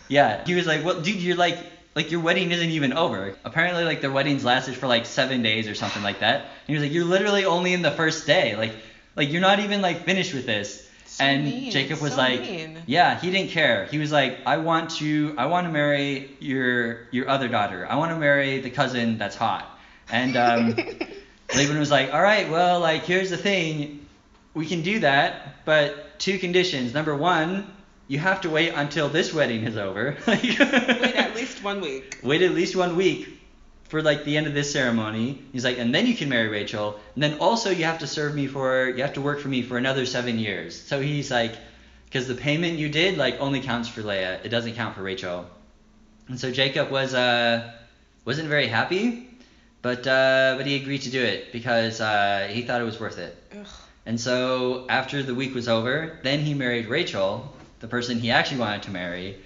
yeah. 0.09 0.43
He 0.45 0.55
was 0.55 0.67
like, 0.67 0.83
well, 0.83 0.99
dude, 0.99 1.21
you're 1.21 1.37
like, 1.37 1.57
like 1.95 2.11
your 2.11 2.19
wedding 2.19 2.51
isn't 2.51 2.69
even 2.69 2.93
over. 2.93 3.35
Apparently, 3.45 3.85
like 3.85 4.01
their 4.01 4.11
weddings 4.11 4.43
lasted 4.43 4.75
for 4.75 4.87
like 4.87 5.05
seven 5.05 5.41
days 5.41 5.67
or 5.67 5.75
something 5.75 6.03
like 6.03 6.19
that. 6.19 6.41
And 6.41 6.67
he 6.67 6.73
was 6.73 6.83
like, 6.83 6.91
you're 6.91 7.05
literally 7.05 7.45
only 7.45 7.73
in 7.73 7.81
the 7.81 7.91
first 7.91 8.27
day. 8.27 8.55
Like, 8.55 8.73
like 9.15 9.31
you're 9.31 9.41
not 9.41 9.59
even 9.59 9.81
like 9.81 10.03
finished 10.03 10.33
with 10.33 10.45
this. 10.45 10.87
So 11.05 11.23
and 11.23 11.43
mean, 11.43 11.71
Jacob 11.71 12.01
was 12.01 12.13
so 12.13 12.17
like, 12.19 12.41
mean. 12.41 12.83
yeah, 12.85 13.19
he 13.19 13.31
didn't 13.31 13.49
care. 13.49 13.85
He 13.85 13.97
was 13.97 14.11
like, 14.11 14.39
I 14.45 14.57
want 14.57 14.91
to, 14.97 15.33
I 15.37 15.47
want 15.47 15.65
to 15.65 15.71
marry 15.71 16.29
your 16.39 17.07
your 17.11 17.27
other 17.27 17.47
daughter. 17.47 17.87
I 17.89 17.95
want 17.95 18.11
to 18.11 18.17
marry 18.17 18.59
the 18.59 18.69
cousin 18.69 19.17
that's 19.17 19.35
hot. 19.35 19.67
And 20.11 20.37
um, 20.37 20.75
Laban 21.55 21.79
was 21.79 21.91
like, 21.91 22.13
all 22.13 22.21
right, 22.21 22.49
well, 22.49 22.79
like 22.79 23.03
here's 23.03 23.29
the 23.29 23.37
thing, 23.37 24.05
we 24.53 24.65
can 24.65 24.81
do 24.81 24.99
that, 24.99 25.65
but 25.65 26.19
two 26.19 26.37
conditions. 26.39 26.93
Number 26.93 27.15
one, 27.15 27.69
you 28.09 28.17
have 28.17 28.41
to 28.41 28.49
wait 28.49 28.73
until 28.75 29.07
this 29.07 29.33
wedding 29.33 29.63
is 29.63 29.77
over. 29.77 30.17
Wait 30.27 30.59
at 30.59 31.35
least 31.35 31.63
one 31.63 31.79
week. 31.79 32.17
wait 32.23 32.41
at 32.41 32.51
least 32.51 32.75
one 32.75 32.95
week 32.95 33.29
for 33.87 34.01
like 34.01 34.25
the 34.25 34.35
end 34.35 34.47
of 34.47 34.53
this 34.55 34.73
ceremony. 34.73 35.41
He's 35.53 35.63
like, 35.63 35.77
and 35.77 35.93
then 35.93 36.07
you 36.07 36.15
can 36.15 36.27
marry 36.27 36.47
Rachel. 36.47 36.99
And 37.13 37.21
then 37.21 37.37
also 37.39 37.69
you 37.69 37.85
have 37.85 37.99
to 37.99 38.07
serve 38.07 38.33
me 38.33 38.47
for, 38.47 38.89
you 38.89 39.03
have 39.03 39.13
to 39.13 39.21
work 39.21 39.39
for 39.39 39.47
me 39.47 39.61
for 39.61 39.77
another 39.77 40.07
seven 40.07 40.39
years. 40.39 40.75
So 40.79 40.99
he's 40.99 41.29
like, 41.29 41.55
because 42.05 42.27
the 42.27 42.33
payment 42.33 42.79
you 42.79 42.89
did 42.89 43.15
like 43.17 43.39
only 43.39 43.61
counts 43.61 43.87
for 43.87 44.01
Leah, 44.01 44.39
it 44.43 44.49
doesn't 44.49 44.73
count 44.73 44.95
for 44.95 45.03
Rachel. 45.03 45.45
And 46.27 46.39
so 46.39 46.51
Jacob 46.51 46.89
was 46.89 47.13
uh 47.13 47.71
wasn't 48.25 48.49
very 48.49 48.67
happy, 48.67 49.29
but 49.83 50.05
uh, 50.07 50.55
but 50.57 50.65
he 50.65 50.75
agreed 50.75 51.03
to 51.03 51.11
do 51.11 51.23
it 51.23 51.51
because 51.51 52.01
uh, 52.01 52.47
he 52.49 52.63
thought 52.63 52.81
it 52.81 52.85
was 52.85 52.99
worth 52.99 53.17
it. 53.17 53.35
Ugh. 53.57 53.67
And 54.05 54.19
so 54.19 54.85
after 54.89 55.21
the 55.21 55.35
week 55.35 55.53
was 55.53 55.67
over, 55.67 56.19
then 56.23 56.39
he 56.39 56.53
married 56.53 56.87
Rachel, 56.87 57.53
the 57.79 57.87
person 57.87 58.19
he 58.19 58.31
actually 58.31 58.59
wanted 58.59 58.83
to 58.83 58.91
marry. 58.91 59.37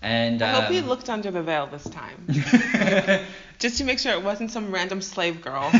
And 0.00 0.42
I 0.42 0.60
hope 0.60 0.70
he 0.70 0.78
um, 0.78 0.86
looked 0.86 1.10
under 1.10 1.32
the 1.32 1.42
veil 1.42 1.66
this 1.66 1.82
time. 1.82 2.24
Just 3.58 3.78
to 3.78 3.84
make 3.84 3.98
sure 3.98 4.12
it 4.12 4.22
wasn't 4.22 4.52
some 4.52 4.70
random 4.70 5.02
slave 5.02 5.42
girl. 5.42 5.68
so 5.72 5.78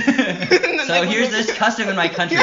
Like, 0.88 1.08
here's 1.08 1.30
this 1.30 1.56
custom 1.56 1.88
in 1.88 1.94
my 1.94 2.08
country 2.08 2.38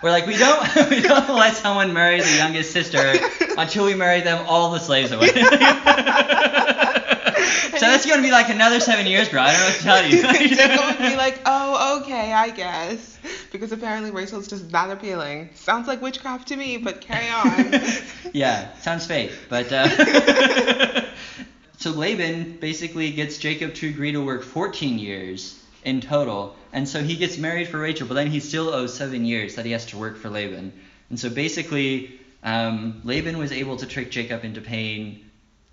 where 0.00 0.12
like 0.12 0.26
we 0.26 0.38
don't 0.38 0.62
we 0.90 1.02
don't 1.02 1.28
let 1.28 1.54
someone 1.56 1.92
marry 1.92 2.20
the 2.20 2.36
youngest 2.36 2.72
sister 2.72 3.12
until 3.58 3.84
we 3.84 3.94
marry 3.94 4.22
them 4.22 4.46
all 4.48 4.70
the 4.70 4.78
slaves 4.78 5.12
away. 5.12 5.26
so 5.26 5.34
that's 7.80 8.06
gonna 8.06 8.22
be 8.22 8.30
like 8.30 8.48
another 8.48 8.80
seven 8.80 9.06
years, 9.06 9.28
bro. 9.28 9.42
I 9.42 9.52
don't 9.52 9.60
know 9.60 9.66
what 9.66 9.76
to 9.76 9.82
tell 9.82 10.02
you. 10.06 10.22
going 10.22 10.96
to 10.96 11.10
be 11.10 11.16
like, 11.16 11.38
oh, 11.44 12.00
okay, 12.00 12.32
I 12.32 12.48
guess. 12.48 13.18
Because 13.52 13.72
apparently 13.72 14.10
Rachel's 14.10 14.48
just 14.48 14.70
that 14.70 14.90
appealing. 14.90 15.50
Sounds 15.54 15.88
like 15.88 16.00
witchcraft 16.00 16.48
to 16.48 16.56
me, 16.56 16.76
but 16.76 17.00
carry 17.00 17.28
on. 17.28 17.80
yeah, 18.32 18.76
sounds 18.78 19.06
fake, 19.06 19.32
but 19.48 19.72
uh, 19.72 21.06
so 21.78 21.90
Laban 21.90 22.58
basically 22.58 23.10
gets 23.12 23.38
Jacob 23.38 23.74
to 23.74 23.88
agree 23.88 24.12
to 24.12 24.24
work 24.24 24.44
14 24.44 24.98
years 24.98 25.60
in 25.84 26.00
total, 26.00 26.54
and 26.72 26.88
so 26.88 27.02
he 27.02 27.16
gets 27.16 27.38
married 27.38 27.68
for 27.68 27.78
Rachel, 27.78 28.06
but 28.06 28.14
then 28.14 28.30
he 28.30 28.40
still 28.40 28.68
owes 28.68 28.94
seven 28.94 29.24
years 29.24 29.56
that 29.56 29.64
he 29.64 29.72
has 29.72 29.86
to 29.86 29.98
work 29.98 30.18
for 30.18 30.28
Laban, 30.28 30.72
and 31.08 31.18
so 31.18 31.28
basically 31.30 32.20
um, 32.42 33.00
Laban 33.04 33.38
was 33.38 33.52
able 33.52 33.76
to 33.78 33.86
trick 33.86 34.10
Jacob 34.10 34.44
into 34.44 34.60
paying 34.60 35.24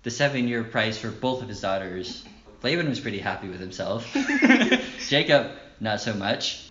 the 0.02 0.10
seven-year 0.10 0.64
price 0.64 0.98
for 0.98 1.10
both 1.10 1.42
of 1.42 1.48
his 1.48 1.60
daughters. 1.60 2.24
Laban 2.62 2.88
was 2.88 3.00
pretty 3.00 3.18
happy 3.18 3.48
with 3.48 3.60
himself. 3.60 4.16
Jacob, 5.08 5.52
not 5.80 6.00
so 6.00 6.14
much. 6.14 6.68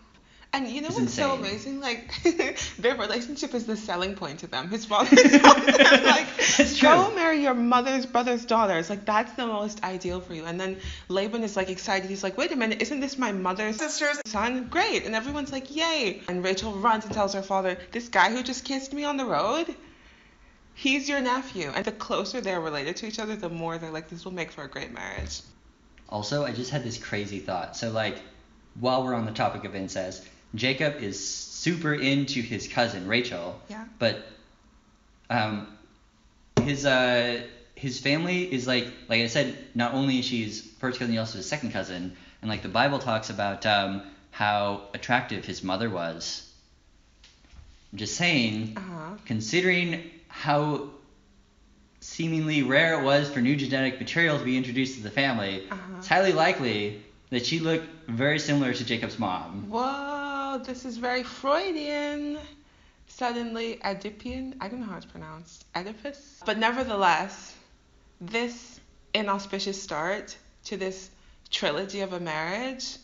And 0.54 0.68
you 0.68 0.82
know 0.82 0.88
It's 0.88 1.00
what's 1.00 1.14
so 1.14 1.34
amazing? 1.34 1.82
Like 1.82 2.12
their 2.80 2.96
relationship 2.96 3.54
is 3.54 3.66
the 3.66 3.76
selling 3.76 4.16
point 4.16 4.40
to 4.40 4.48
them. 4.48 4.70
His 4.70 4.86
father 4.86 5.16
like, 5.16 6.28
It's 6.40 6.78
true. 6.78 6.90
go 6.90 7.14
marry 7.14 7.42
your 7.44 7.54
mother's 7.54 8.06
brother's 8.06 8.46
daughter. 8.46 8.78
It's 8.78 8.90
like 8.90 9.06
that's 9.06 9.34
the 9.34 9.46
most 9.46 9.84
ideal 9.84 10.22
for 10.22 10.34
you. 10.34 10.46
And 10.46 10.60
then 10.60 10.78
Laban 11.10 11.44
is 11.44 11.56
like 11.58 11.70
excited. 11.70 12.10
He's 12.10 12.24
like, 12.24 12.38
wait 12.38 12.52
a 12.52 12.56
minute, 12.56 12.82
isn't 12.82 13.00
this 13.02 13.18
my 13.18 13.32
mother's 13.34 13.76
sister's 13.78 14.20
son? 14.26 14.68
Great. 14.70 15.06
And 15.06 15.14
everyone's 15.16 15.52
like, 15.52 15.76
yay. 15.76 16.22
And 16.28 16.44
Rachel 16.44 16.72
runs 16.74 17.06
and 17.06 17.14
tells 17.14 17.34
her 17.34 17.42
father, 17.44 17.78
this 17.92 18.08
guy 18.08 18.32
who 18.32 18.42
just 18.42 18.64
kissed 18.66 18.94
me 18.94 19.04
on 19.04 19.18
the 19.18 19.26
road. 19.26 19.76
He's 20.74 21.10
your 21.10 21.20
nephew. 21.20 21.72
And 21.76 21.84
the 21.84 21.92
closer 21.92 22.40
they're 22.40 22.62
related 22.62 22.98
to 22.98 23.08
each 23.08 23.20
other, 23.20 23.36
the 23.36 23.50
more 23.50 23.78
they're 23.80 23.92
like, 23.92 24.10
this 24.10 24.24
will 24.24 24.34
make 24.34 24.52
for 24.52 24.64
a 24.64 24.68
great 24.68 24.94
marriage. 24.94 25.42
Also, 26.08 26.46
I 26.46 26.52
just 26.54 26.70
had 26.72 26.84
this 26.84 26.98
crazy 26.98 27.40
thought. 27.40 27.76
So, 27.76 27.90
like, 27.92 28.20
while 28.80 29.04
we're 29.04 29.16
on 29.16 29.26
the 29.26 29.32
topic 29.32 29.66
of 29.66 29.76
incest, 29.76 30.24
Jacob 30.56 30.96
is 31.00 31.24
super 31.24 31.94
into 31.94 32.42
his 32.42 32.68
cousin 32.68 33.08
Rachel, 33.08 33.60
Yeah. 33.70 33.86
but 34.00 34.18
um, 35.30 35.68
his 36.62 36.86
uh 36.86 37.44
his 37.76 38.00
family 38.00 38.42
is 38.52 38.66
like 38.68 38.88
like 39.08 39.22
I 39.22 39.28
said, 39.28 39.58
not 39.76 39.94
only 39.94 40.20
is 40.20 40.26
she 40.26 40.44
his 40.44 40.62
first 40.80 41.00
cousin, 41.00 41.12
he 41.14 41.18
also 41.20 41.38
his 41.38 41.48
second 41.48 41.72
cousin, 41.72 42.16
and 42.42 42.50
like 42.50 42.62
the 42.62 42.70
Bible 42.70 43.00
talks 43.00 43.30
about 43.30 43.66
um 43.66 44.02
how 44.32 44.82
attractive 44.94 45.46
his 45.46 45.64
mother 45.64 45.90
was. 45.90 46.44
I'm 47.92 47.98
just 48.00 48.16
saying, 48.16 48.74
Uh-huh. 48.78 49.18
considering 49.26 50.10
how 50.28 50.90
seemingly 52.00 52.62
rare 52.64 52.94
it 52.94 53.04
was 53.04 53.30
for 53.30 53.42
new 53.42 53.56
genetic 53.56 54.00
material 54.00 54.38
to 54.38 54.44
be 54.46 54.56
introduced 54.56 54.96
to 54.96 55.02
the 55.02 55.12
family, 55.12 55.64
Uh-huh. 55.70 55.98
it's 55.98 56.08
highly 56.08 56.34
likely 56.34 57.02
that 57.30 57.46
she 57.46 57.60
looked 57.60 58.10
very 58.10 58.40
similar 58.40 58.74
to 58.74 58.84
Jacob's 58.86 59.20
mom. 59.20 59.70
This 60.64 60.86
is 60.86 60.98
very 60.98 61.24
Freudian. 61.24 62.40
Suddenly, 63.08 63.80
Oedipian. 63.86 64.56
I 64.60 64.68
don't 64.68 64.82
know 64.82 64.88
how 64.88 64.98
it's 64.98 65.06
pronounced. 65.06 65.66
Oedipus. 65.76 66.42
But 66.46 66.58
nevertheless, 66.58 67.56
this 68.20 68.80
inauspicious 69.14 69.82
start 69.82 70.36
to 70.66 70.78
this 70.78 71.10
trilogy 71.50 72.02
of 72.02 72.14
a 72.14 72.20
marriage, 72.20 72.98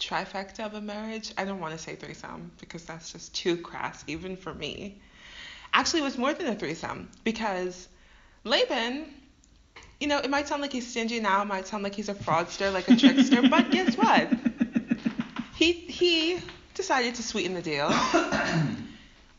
trifecta 0.00 0.60
of 0.60 0.74
a 0.74 0.80
marriage. 0.80 1.32
I 1.36 1.44
don't 1.44 1.60
want 1.60 1.76
to 1.76 1.78
say 1.78 1.96
threesome 1.96 2.50
because 2.60 2.84
that's 2.84 3.12
just 3.12 3.34
too 3.34 3.56
crass, 3.56 4.04
even 4.06 4.36
for 4.36 4.54
me. 4.54 5.00
Actually, 5.72 6.00
it 6.00 6.04
was 6.04 6.18
more 6.18 6.32
than 6.32 6.46
a 6.46 6.54
threesome 6.54 7.10
because 7.24 7.88
Laban 8.44 9.06
you 10.00 10.08
know, 10.08 10.18
it 10.18 10.28
might 10.28 10.46
sound 10.46 10.60
like 10.60 10.72
he's 10.72 10.86
stingy 10.86 11.20
now, 11.20 11.40
it 11.40 11.46
might 11.46 11.66
sound 11.66 11.82
like 11.82 11.94
he's 11.94 12.10
a 12.10 12.14
fraudster, 12.14 12.70
like 12.70 12.86
a 12.90 12.96
trickster, 12.96 13.48
but 13.48 13.70
guess 13.70 13.96
what? 13.96 14.30
He 15.56 15.72
he 15.72 16.38
decided 16.76 17.16
to 17.16 17.22
sweeten 17.22 17.54
the 17.54 17.62
deal. 17.62 17.90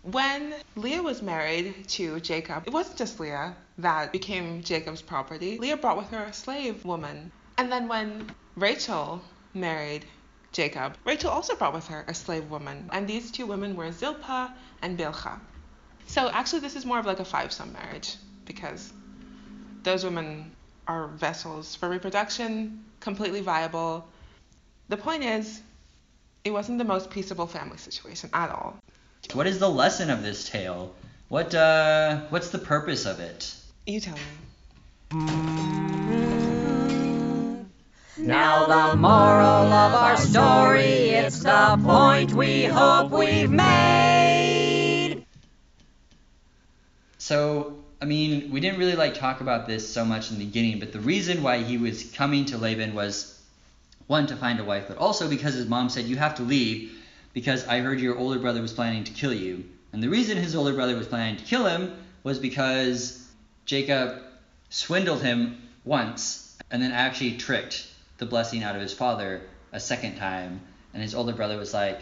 When 0.03 0.53
Leah 0.77 1.03
was 1.03 1.22
married 1.22 1.86
to 1.89 2.22
Jacob, 2.22 2.63
it 2.65 2.72
wasn't 2.72 2.98
just 2.98 3.20
Leah 3.20 3.58
that 3.79 4.13
became 4.13 4.63
Jacob's 4.63 5.01
property. 5.01 5.58
Leah 5.58 5.75
brought 5.75 5.98
with 5.98 6.10
her 6.12 6.24
a 6.24 6.32
slave 6.32 6.86
woman. 6.86 7.29
And 7.58 7.70
then 7.70 7.89
when 7.89 8.32
Rachel 8.56 9.22
married 9.53 10.06
Jacob, 10.53 10.96
Rachel 11.03 11.29
also 11.29 11.58
brought 11.58 11.74
with 11.74 11.88
her 11.88 12.06
a 12.08 12.13
slave 12.13 12.50
woman. 12.50 12.89
And 12.94 13.06
these 13.06 13.32
two 13.32 13.46
women 13.46 13.75
were 13.75 13.91
Zilpah 13.91 14.53
and 14.82 14.98
Bilhah. 14.98 15.41
So 16.06 16.29
actually, 16.29 16.62
this 16.62 16.77
is 16.77 16.86
more 16.86 17.00
of 17.00 17.06
like 17.06 17.20
a 17.20 17.25
five-some 17.25 17.74
marriage 17.74 18.15
because 18.46 18.94
those 19.84 20.06
women 20.06 20.51
are 20.88 21.08
vessels 21.08 21.75
for 21.75 21.89
reproduction, 21.89 22.86
completely 23.01 23.41
viable. 23.41 24.08
The 24.88 24.96
point 24.96 25.25
is, 25.25 25.62
it 26.44 26.51
wasn't 26.51 26.77
the 26.77 26.86
most 26.86 27.10
peaceable 27.10 27.48
family 27.48 27.77
situation 27.77 28.29
at 28.34 28.50
all. 28.50 28.77
What 29.34 29.48
is 29.48 29.60
the 29.60 29.70
lesson 29.70 30.10
of 30.10 30.24
this 30.24 30.48
tale? 30.48 30.96
What 31.29 31.53
uh 31.53 32.22
what's 32.29 32.50
the 32.50 32.60
purpose 32.60 33.06
of 33.06 33.20
it? 33.20 33.53
You 33.86 34.00
tell 34.00 34.15
me. 34.15 34.22
Now 38.17 38.65
the 38.65 38.96
moral 38.98 39.74
of 39.74 39.94
our 39.94 40.17
story, 40.17 41.10
it's 41.10 41.44
the 41.44 41.79
point 41.84 42.34
we 42.34 42.63
hope 42.63 43.12
we've 43.12 43.51
made. 43.51 45.25
So, 47.17 47.77
I 48.01 48.06
mean, 48.06 48.51
we 48.51 48.60
didn't 48.60 48.79
really 48.79 48.96
like 48.96 49.13
talk 49.13 49.41
about 49.41 49.67
this 49.67 49.88
so 49.88 50.06
much 50.06 50.32
in 50.32 50.39
the 50.39 50.46
beginning, 50.46 50.79
but 50.79 50.94
the 50.94 51.00
reason 51.00 51.44
why 51.44 51.60
he 51.60 51.77
was 51.77 52.03
coming 52.12 52.46
to 52.46 52.58
Laban 52.58 52.96
was 52.96 53.37
one 54.07 54.27
to 54.27 54.35
find 54.35 54.59
a 54.59 54.63
wife, 54.63 54.85
but 54.87 54.97
also 54.97 55.29
because 55.29 55.53
his 55.53 55.67
mom 55.67 55.89
said 55.89 56.05
you 56.05 56.15
have 56.15 56.35
to 56.35 56.43
leave 56.43 56.91
because 57.33 57.67
I 57.67 57.79
heard 57.79 57.99
your 57.99 58.17
older 58.17 58.39
brother 58.39 58.61
was 58.61 58.73
planning 58.73 59.03
to 59.03 59.11
kill 59.11 59.33
you. 59.33 59.65
And 59.93 60.01
the 60.01 60.09
reason 60.09 60.37
his 60.37 60.55
older 60.55 60.73
brother 60.73 60.95
was 60.95 61.07
planning 61.07 61.37
to 61.37 61.43
kill 61.43 61.65
him 61.65 61.93
was 62.23 62.39
because 62.39 63.25
Jacob 63.65 64.21
swindled 64.69 65.21
him 65.21 65.61
once 65.85 66.57
and 66.71 66.81
then 66.81 66.91
actually 66.91 67.37
tricked 67.37 67.87
the 68.17 68.25
blessing 68.25 68.63
out 68.63 68.75
of 68.75 68.81
his 68.81 68.93
father 68.93 69.41
a 69.71 69.79
second 69.79 70.17
time. 70.17 70.61
And 70.93 71.03
his 71.03 71.13
older 71.13 71.33
brother 71.33 71.57
was 71.57 71.73
like, 71.73 72.01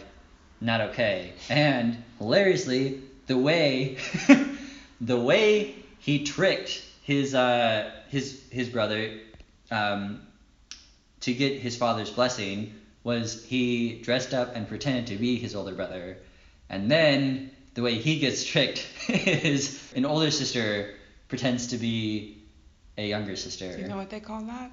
not 0.60 0.80
okay. 0.80 1.32
And 1.48 2.02
hilariously, 2.18 3.02
the 3.26 3.36
way 3.36 3.98
the 5.00 5.18
way 5.18 5.74
he 5.98 6.24
tricked 6.24 6.82
his 7.02 7.34
uh 7.34 7.90
his 8.08 8.42
his 8.50 8.68
brother 8.68 9.18
um 9.70 10.25
to 11.20 11.32
get 11.32 11.60
his 11.60 11.76
father's 11.76 12.10
blessing 12.10 12.74
was 13.04 13.44
he 13.44 14.00
dressed 14.02 14.34
up 14.34 14.54
and 14.54 14.68
pretended 14.68 15.06
to 15.08 15.16
be 15.16 15.36
his 15.38 15.54
older 15.54 15.74
brother 15.74 16.18
and 16.68 16.90
then 16.90 17.50
the 17.74 17.82
way 17.82 17.94
he 17.94 18.18
gets 18.18 18.44
tricked 18.44 18.86
is 19.08 19.92
an 19.94 20.04
older 20.04 20.30
sister 20.30 20.94
pretends 21.28 21.68
to 21.68 21.78
be 21.78 22.38
a 22.98 23.06
younger 23.06 23.36
sister 23.36 23.74
Do 23.74 23.82
you 23.82 23.88
know 23.88 23.96
what 23.96 24.10
they 24.10 24.20
call 24.20 24.40
that? 24.42 24.70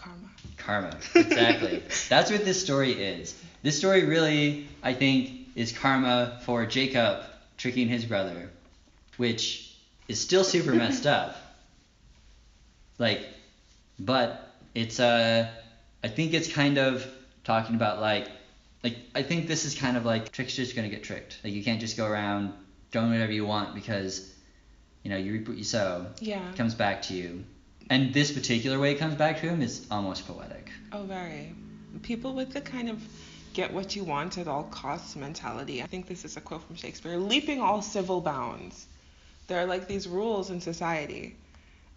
Karma. 0.00 0.30
Karma. 0.56 0.96
Exactly. 1.14 1.82
That's 2.08 2.30
what 2.30 2.44
this 2.44 2.60
story 2.62 2.92
is. 2.92 3.38
This 3.62 3.76
story 3.76 4.04
really, 4.04 4.66
I 4.82 4.94
think, 4.94 5.48
is 5.54 5.72
karma 5.72 6.40
for 6.44 6.64
Jacob 6.64 7.22
tricking 7.58 7.88
his 7.88 8.06
brother, 8.06 8.48
which 9.18 9.76
is 10.08 10.18
still 10.18 10.44
super 10.44 10.72
messed 10.72 11.06
up. 11.06 11.36
Like, 12.98 13.26
but 13.98 14.49
it's 14.74 15.00
uh, 15.00 15.48
I 16.02 16.08
think 16.08 16.34
it's 16.34 16.52
kind 16.52 16.78
of 16.78 17.06
talking 17.44 17.74
about 17.74 18.00
like, 18.00 18.28
like 18.82 18.96
I 19.14 19.22
think 19.22 19.48
this 19.48 19.64
is 19.64 19.74
kind 19.74 19.96
of 19.96 20.04
like 20.04 20.32
trickster's 20.32 20.72
gonna 20.72 20.88
get 20.88 21.02
tricked. 21.02 21.38
Like 21.44 21.52
you 21.52 21.62
can't 21.62 21.80
just 21.80 21.96
go 21.96 22.06
around 22.06 22.52
doing 22.90 23.10
whatever 23.10 23.32
you 23.32 23.46
want 23.46 23.74
because, 23.74 24.32
you 25.02 25.10
know, 25.10 25.16
you 25.16 25.32
reap 25.32 25.48
what 25.48 25.56
you 25.56 25.64
sow. 25.64 26.06
Yeah. 26.20 26.48
It 26.50 26.56
comes 26.56 26.74
back 26.74 27.02
to 27.02 27.14
you. 27.14 27.44
And 27.88 28.14
this 28.14 28.30
particular 28.30 28.78
way 28.78 28.92
it 28.92 28.98
comes 28.98 29.16
back 29.16 29.40
to 29.40 29.48
him 29.48 29.62
is 29.62 29.86
almost 29.90 30.26
poetic. 30.26 30.70
Oh, 30.92 31.02
very. 31.02 31.52
People 32.02 32.34
with 32.34 32.52
the 32.52 32.60
kind 32.60 32.88
of 32.88 33.02
get 33.52 33.72
what 33.72 33.96
you 33.96 34.04
want 34.04 34.38
at 34.38 34.46
all 34.46 34.62
costs 34.64 35.16
mentality. 35.16 35.82
I 35.82 35.86
think 35.86 36.06
this 36.06 36.24
is 36.24 36.36
a 36.36 36.40
quote 36.40 36.62
from 36.62 36.76
Shakespeare 36.76 37.16
leaping 37.16 37.60
all 37.60 37.82
civil 37.82 38.20
bounds. 38.20 38.86
There 39.48 39.58
are 39.60 39.66
like 39.66 39.88
these 39.88 40.06
rules 40.06 40.50
in 40.50 40.60
society, 40.60 41.34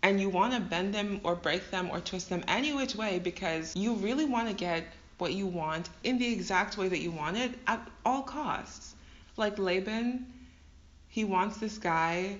and 0.03 0.21
you 0.21 0.29
want 0.29 0.53
to 0.53 0.59
bend 0.59 0.93
them 0.93 1.19
or 1.23 1.35
break 1.35 1.71
them 1.71 1.89
or 1.89 1.99
twist 1.99 2.29
them 2.29 2.43
any 2.47 2.73
which 2.73 2.95
way 2.95 3.19
because 3.19 3.75
you 3.75 3.93
really 3.95 4.25
want 4.25 4.47
to 4.47 4.53
get 4.53 4.83
what 5.17 5.33
you 5.33 5.47
want 5.47 5.89
in 6.03 6.19
the 6.19 6.31
exact 6.31 6.77
way 6.77 6.87
that 6.89 6.99
you 6.99 7.11
want 7.11 7.37
it 7.37 7.51
at 7.65 7.89
all 8.05 8.21
costs. 8.21 8.93
Like 9.37 9.57
Laban, 9.57 10.25
he 11.07 11.23
wants 11.23 11.57
this 11.57 11.77
guy 11.77 12.37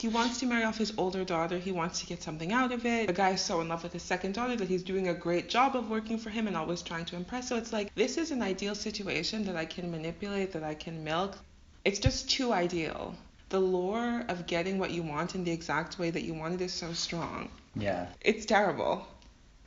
he 0.00 0.08
wants 0.08 0.40
to 0.40 0.46
marry 0.46 0.64
off 0.64 0.78
his 0.78 0.94
older 0.96 1.24
daughter. 1.24 1.58
He 1.58 1.72
wants 1.72 2.00
to 2.00 2.06
get 2.06 2.22
something 2.22 2.54
out 2.54 2.72
of 2.72 2.86
it. 2.86 3.06
The 3.06 3.12
guy 3.12 3.32
is 3.32 3.42
so 3.42 3.60
in 3.60 3.68
love 3.68 3.82
with 3.82 3.92
his 3.92 4.02
second 4.02 4.32
daughter 4.32 4.56
that 4.56 4.66
he's 4.66 4.82
doing 4.82 5.08
a 5.08 5.12
great 5.12 5.50
job 5.50 5.76
of 5.76 5.90
working 5.90 6.16
for 6.16 6.30
him 6.30 6.46
and 6.46 6.56
always 6.56 6.80
trying 6.80 7.04
to 7.06 7.16
impress. 7.16 7.50
So 7.50 7.56
it's 7.56 7.70
like, 7.70 7.94
this 7.94 8.16
is 8.16 8.30
an 8.30 8.40
ideal 8.40 8.74
situation 8.74 9.44
that 9.44 9.56
I 9.56 9.66
can 9.66 9.90
manipulate, 9.90 10.52
that 10.52 10.64
I 10.64 10.72
can 10.72 11.04
milk. 11.04 11.36
It's 11.84 11.98
just 11.98 12.30
too 12.30 12.50
ideal. 12.50 13.14
The 13.50 13.60
lure 13.60 14.24
of 14.28 14.46
getting 14.46 14.78
what 14.78 14.90
you 14.90 15.02
want 15.02 15.34
in 15.34 15.44
the 15.44 15.50
exact 15.50 15.98
way 15.98 16.10
that 16.10 16.22
you 16.22 16.34
want 16.34 16.54
it 16.54 16.60
is 16.64 16.72
so 16.72 16.92
strong. 16.92 17.50
Yeah. 17.76 18.06
It's 18.20 18.46
terrible. 18.46 19.06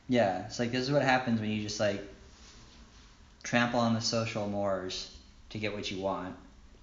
Yeah. 0.10 0.46
It's 0.46 0.58
like 0.60 0.72
this 0.72 0.82
is 0.82 0.92
what 0.92 1.02
happens 1.02 1.40
when 1.40 1.50
you 1.52 1.62
just 1.62 1.80
like 1.80 2.02
trample 3.44 3.80
on 3.80 3.94
the 3.94 4.02
social 4.02 4.48
mores 4.48 5.16
to 5.50 5.58
get 5.58 5.74
what 5.74 5.92
you 5.92 6.02
want. 6.02 6.36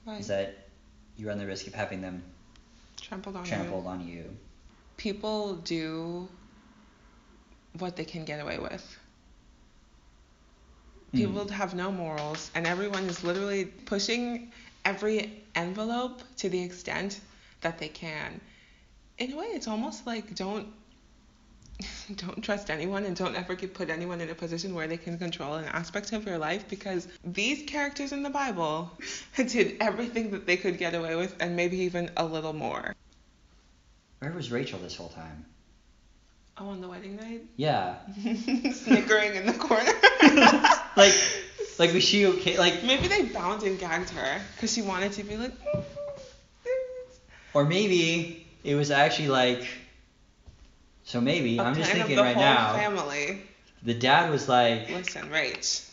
Right. 0.07 0.21
Is 0.21 0.29
that 0.29 0.57
you 1.17 1.27
run 1.27 1.39
the 1.39 1.47
risk 1.47 1.67
of 1.67 1.75
having 1.75 2.01
them 2.01 2.23
Trampled 3.01 3.37
on 3.37 3.45
you 3.45 3.49
trampled 3.49 3.85
you. 3.85 3.91
on 3.91 4.07
you. 4.09 4.25
People 4.97 5.55
do 5.57 6.29
what 7.79 7.97
they 7.97 8.05
can 8.05 8.25
get 8.25 8.41
away 8.41 8.59
with. 8.59 8.99
Hmm. 11.13 11.17
People 11.17 11.49
have 11.49 11.75
no 11.75 11.91
morals, 11.91 12.51
and 12.55 12.67
everyone 12.67 13.05
is 13.05 13.25
literally 13.25 13.65
pushing 13.65 14.53
every 14.85 15.40
envelope 15.55 16.23
to 16.39 16.49
the 16.49 16.63
extent 16.63 17.21
that 17.61 17.79
they 17.79 17.89
can. 17.89 18.41
In 19.19 19.33
a 19.33 19.37
way, 19.37 19.47
it's 19.47 19.69
almost 19.69 20.07
like 20.07 20.35
don't 20.35 20.69
don't 22.17 22.43
trust 22.43 22.71
anyone 22.71 23.05
and 23.05 23.17
don't 23.17 23.35
ever 23.37 23.55
get, 23.55 23.75
put 23.75 23.91
anyone 23.91 24.21
in 24.21 24.31
a 24.31 24.35
position 24.35 24.75
where 24.75 24.87
they 24.87 24.97
can 24.97 25.19
control 25.19 25.55
an 25.55 25.65
aspect 25.67 26.13
of 26.13 26.27
your 26.27 26.39
life 26.39 26.69
because 26.69 27.09
these 27.25 27.69
characters 27.69 28.13
in 28.13 28.23
the 28.23 28.31
Bible 28.31 28.91
did 29.37 29.77
everything 29.81 30.31
that 30.31 30.47
they 30.47 30.57
could 30.57 30.79
get 30.79 30.95
away 30.95 31.17
with 31.17 31.35
and 31.41 31.57
maybe 31.57 31.79
even 31.79 32.11
a 32.17 32.25
little 32.25 32.53
more. 32.53 32.95
Where 34.19 34.33
was 34.33 34.51
Rachel 34.51 34.79
this 34.79 34.97
whole 34.97 35.09
time? 35.09 35.47
Oh, 36.59 36.69
on 36.69 36.83
the 36.83 36.89
wedding 36.89 37.17
night? 37.17 37.43
Yeah. 37.57 37.97
Snickering 38.73 39.35
in 39.35 39.47
the 39.47 39.55
corner. 39.55 39.93
Like, 40.95 41.15
like 41.81 41.95
was 41.95 42.05
she 42.05 42.27
okay? 42.27 42.59
Like, 42.59 42.85
Maybe 42.85 43.09
they 43.09 43.23
bound 43.25 43.63
and 43.63 43.79
gagged 43.79 44.11
her 44.11 44.41
because 44.55 44.73
she 44.73 44.83
wanted 44.83 45.13
to 45.13 45.25
be 45.25 45.37
like. 45.37 45.53
or 47.55 47.65
maybe 47.65 48.47
it 48.63 48.75
was 48.75 48.91
actually 48.91 49.29
like. 49.29 49.67
So 51.05 51.21
maybe 51.21 51.59
I'm 51.59 51.75
just 51.75 51.91
thinking 51.91 52.17
the 52.17 52.23
right 52.23 52.37
whole 52.37 52.45
now. 52.45 52.75
Family. 52.75 53.43
The 53.83 53.95
dad 53.95 54.31
was 54.31 54.47
like, 54.47 54.91
Listen, 54.91 55.31
Rach. 55.31 55.89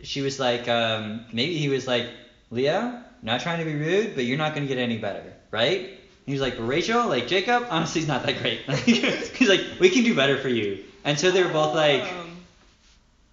she 0.00 0.22
was 0.22 0.40
like, 0.40 0.66
um, 0.66 1.26
maybe 1.30 1.58
he 1.58 1.68
was 1.68 1.86
like, 1.86 2.08
Leah, 2.50 3.04
not 3.20 3.42
trying 3.42 3.58
to 3.58 3.66
be 3.66 3.74
rude, 3.74 4.14
but 4.14 4.24
you're 4.24 4.38
not 4.38 4.54
gonna 4.54 4.66
get 4.66 4.78
any 4.78 4.96
better, 4.96 5.30
right? 5.50 5.90
He 6.24 6.32
was 6.32 6.40
like, 6.40 6.54
Rachel, 6.58 7.06
like 7.06 7.26
Jacob, 7.28 7.66
honestly, 7.68 8.00
he's 8.00 8.08
not 8.08 8.24
that 8.24 8.40
great. 8.40 8.60
he's 8.86 9.48
like, 9.48 9.60
we 9.78 9.90
can 9.90 10.04
do 10.04 10.16
better 10.16 10.38
for 10.38 10.48
you. 10.48 10.82
And 11.04 11.18
so 11.18 11.30
they 11.30 11.42
were 11.44 11.52
both 11.52 11.74
like, 11.74 12.02
Um, 12.02 12.31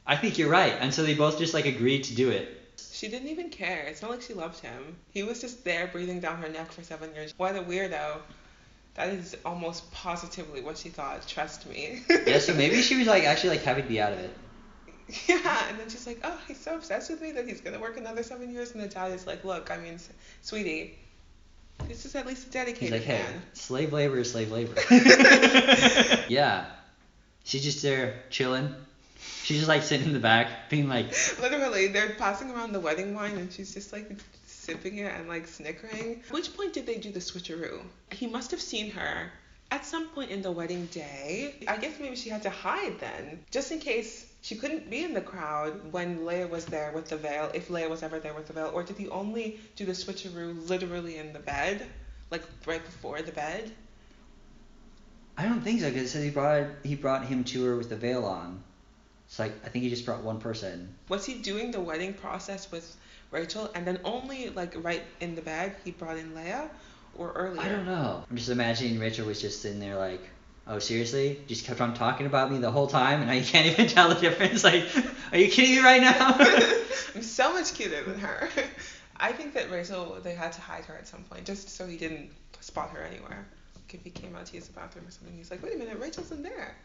I 0.10 0.16
think 0.16 0.40
you're 0.40 0.50
right. 0.50 0.74
And 0.80 0.92
so 0.92 1.04
they 1.04 1.14
both 1.14 1.38
just 1.38 1.54
like 1.54 1.68
agreed 1.68 2.06
to 2.06 2.16
do 2.16 2.32
it. 2.32 2.50
She 2.92 3.08
didn't 3.10 3.28
even 3.28 3.50
care. 3.50 3.86
It's 3.88 4.02
not 4.02 4.10
like 4.10 4.24
she 4.24 4.34
loved 4.34 4.60
him. 4.60 4.98
He 5.12 5.22
was 5.22 5.40
just 5.40 5.64
there 5.64 5.86
breathing 5.86 6.20
down 6.20 6.42
her 6.42 6.50
neck 6.50 6.72
for 6.72 6.82
seven 6.82 7.14
years. 7.14 7.32
What 7.38 7.56
a 7.56 7.62
weirdo. 7.62 8.18
That 8.96 9.10
is 9.10 9.38
almost 9.46 9.92
positively 9.92 10.62
what 10.62 10.80
she 10.80 10.90
thought. 10.90 11.28
Trust 11.28 11.70
me. 11.70 12.02
Yeah, 12.26 12.40
so 12.40 12.56
maybe 12.56 12.82
she 12.82 12.98
was 12.98 13.06
like 13.06 13.24
actually 13.26 13.52
like 13.52 13.62
happy 13.62 13.84
to 13.84 13.88
be 13.88 14.02
out 14.02 14.14
of 14.14 14.20
it. 14.20 14.36
Yeah, 15.28 15.70
and 15.70 15.80
then 15.80 15.90
she's 15.90 16.08
like, 16.08 16.20
oh, 16.24 16.40
he's 16.48 16.60
so 16.60 16.76
obsessed 16.76 17.12
with 17.12 17.22
me 17.22 17.32
that 17.34 17.48
he's 17.48 17.62
gonna 17.62 17.80
work 17.80 17.98
another 17.98 18.24
seven 18.24 18.52
years. 18.52 18.72
And 18.72 18.82
the 18.82 18.88
dad 18.88 19.12
is 19.12 19.28
like, 19.28 19.44
look, 19.44 19.70
I 19.70 19.78
mean, 19.78 20.00
sweetie, 20.42 20.98
this 21.88 22.06
is 22.06 22.16
at 22.16 22.26
least 22.26 22.48
a 22.48 22.50
dedicated 22.50 22.82
He's 22.82 23.08
like, 23.08 23.20
hey, 23.20 23.26
slave 23.54 23.94
labor 23.94 24.18
is 24.18 24.32
slave 24.32 24.52
labor. 24.52 24.74
yeah. 26.30 26.66
She's 27.44 27.64
just 27.64 27.84
there 27.84 28.16
chilling. 28.32 28.74
She's 29.44 29.58
just 29.58 29.70
like 29.70 29.84
sitting 29.84 30.08
in 30.08 30.14
the 30.14 30.20
back, 30.20 30.70
being 30.70 30.88
like, 30.88 31.08
Literally, 31.42 31.88
they're 31.88 32.16
passing 32.16 32.52
around 32.52 32.74
the 32.74 32.80
wedding 32.80 33.16
wine, 33.16 33.38
and 33.38 33.52
she's 33.52 33.74
just 33.74 33.92
like 33.94 34.12
sipping 34.46 34.98
it 35.00 35.14
and 35.16 35.28
like 35.28 35.48
snickering. 35.48 36.22
At 36.28 36.32
which 36.32 36.56
point 36.56 36.74
did 36.74 36.86
they 36.86 36.98
do 36.98 37.12
the 37.12 37.20
switcheroo? 37.20 37.82
He 38.12 38.28
must 38.28 38.52
have 38.52 38.62
seen 38.62 38.92
her 38.92 39.32
at 39.72 39.86
some 39.86 40.10
point 40.10 40.32
in 40.32 40.42
the 40.42 40.52
wedding 40.52 40.86
day. 40.88 41.56
I 41.68 41.78
guess 41.78 42.00
maybe 42.00 42.16
she 42.16 42.30
had 42.30 42.44
to 42.44 42.50
hide 42.50 43.00
then, 43.00 43.44
just 43.52 43.72
in 43.72 43.80
case 43.80 44.26
she 44.42 44.56
couldn't 44.56 44.90
be 44.90 45.04
in 45.04 45.14
the 45.14 45.22
crowd 45.22 45.92
when 45.92 46.26
Leah 46.26 46.48
was 46.48 46.66
there 46.66 46.92
with 46.94 47.10
the 47.10 47.18
veil, 47.18 47.52
if 47.54 47.70
Leah 47.70 47.90
was 47.90 48.04
ever 48.04 48.20
there 48.20 48.34
with 48.34 48.48
the 48.48 48.54
veil. 48.54 48.72
Or 48.74 48.84
did 48.84 48.98
he 48.98 49.10
only 49.10 49.60
do 49.76 49.86
the 49.86 49.92
switcheroo 49.92 50.68
literally 50.70 51.18
in 51.18 51.34
the 51.34 51.40
bed, 51.40 51.86
like 52.32 52.44
right 52.66 52.84
before 52.84 53.22
the 53.22 53.32
bed? 53.32 53.72
I 55.38 55.44
don't 55.44 55.62
think 55.62 55.82
so, 55.82 55.88
because 55.88 56.04
it 56.04 56.10
says 56.10 56.24
he 56.24 56.30
brought 56.30 56.68
he 56.84 56.96
brought 56.96 57.26
him 57.26 57.44
to 57.46 57.64
her 57.66 57.76
with 57.78 57.90
the 57.90 57.96
veil 57.96 58.26
on. 58.26 58.64
It's 59.30 59.38
like 59.38 59.54
I 59.64 59.70
think 59.70 59.84
he 59.84 59.90
just 59.92 60.06
brought 60.06 60.24
one 60.24 60.40
person. 60.40 60.96
Was 61.08 61.24
he 61.24 61.36
doing 61.36 61.70
the 61.70 61.80
wedding 61.80 62.16
process 62.16 62.72
with 62.72 62.98
Rachel 63.30 63.70
and 63.76 63.86
then 63.86 64.00
only 64.04 64.50
like 64.50 64.74
right 64.84 65.04
in 65.20 65.36
the 65.36 65.44
bed 65.44 65.76
he 65.86 65.92
brought 65.92 66.18
in 66.18 66.34
Leah? 66.34 66.70
Or 67.16 67.32
earlier? 67.34 67.62
I 67.62 67.70
don't 67.70 67.86
know. 67.86 68.24
I'm 68.30 68.38
just 68.38 68.50
imagining 68.50 69.00
Rachel 69.00 69.28
was 69.28 69.40
just 69.40 69.62
sitting 69.62 69.80
there 69.80 69.98
like, 69.98 70.22
oh 70.68 70.80
seriously? 70.80 71.30
You 71.30 71.46
just 71.48 71.66
kept 71.66 71.80
on 71.80 71.94
talking 71.94 72.26
about 72.26 72.52
me 72.52 72.58
the 72.58 72.72
whole 72.72 72.88
time, 72.88 73.22
and 73.22 73.30
I 73.30 73.42
can't 73.52 73.68
even 73.68 73.88
tell 73.88 74.10
the 74.10 74.16
difference. 74.16 74.64
Like, 74.70 74.90
are 75.32 75.38
you 75.38 75.52
kidding 75.52 75.76
me 75.76 75.82
right 75.82 76.02
now? 76.02 76.36
I'm 77.16 77.22
so 77.22 77.54
much 77.54 77.76
cuter 77.76 78.04
than 78.04 78.20
her. 78.20 78.50
I 79.18 79.32
think 79.32 79.54
that 79.54 79.70
Rachel, 79.70 80.18
they 80.24 80.34
had 80.34 80.54
to 80.54 80.62
hide 80.62 80.86
her 80.86 80.96
at 80.96 81.08
some 81.08 81.24
point, 81.24 81.46
just 81.46 81.70
so 81.70 81.86
he 81.86 81.98
didn't 81.98 82.32
spot 82.62 82.90
her 82.92 83.04
anywhere. 83.04 83.46
Like 83.90 83.96
if 83.96 84.04
he 84.04 84.12
came 84.12 84.36
out 84.36 84.46
to 84.46 84.54
use 84.54 84.68
the 84.68 84.74
bathroom 84.74 85.08
or 85.08 85.12
something, 85.12 85.36
he's 85.36 85.50
like, 85.50 85.64
wait 85.64 85.74
a 85.74 85.78
minute, 85.78 85.98
Rachel's 86.00 86.32
in 86.32 86.44
there. 86.44 86.76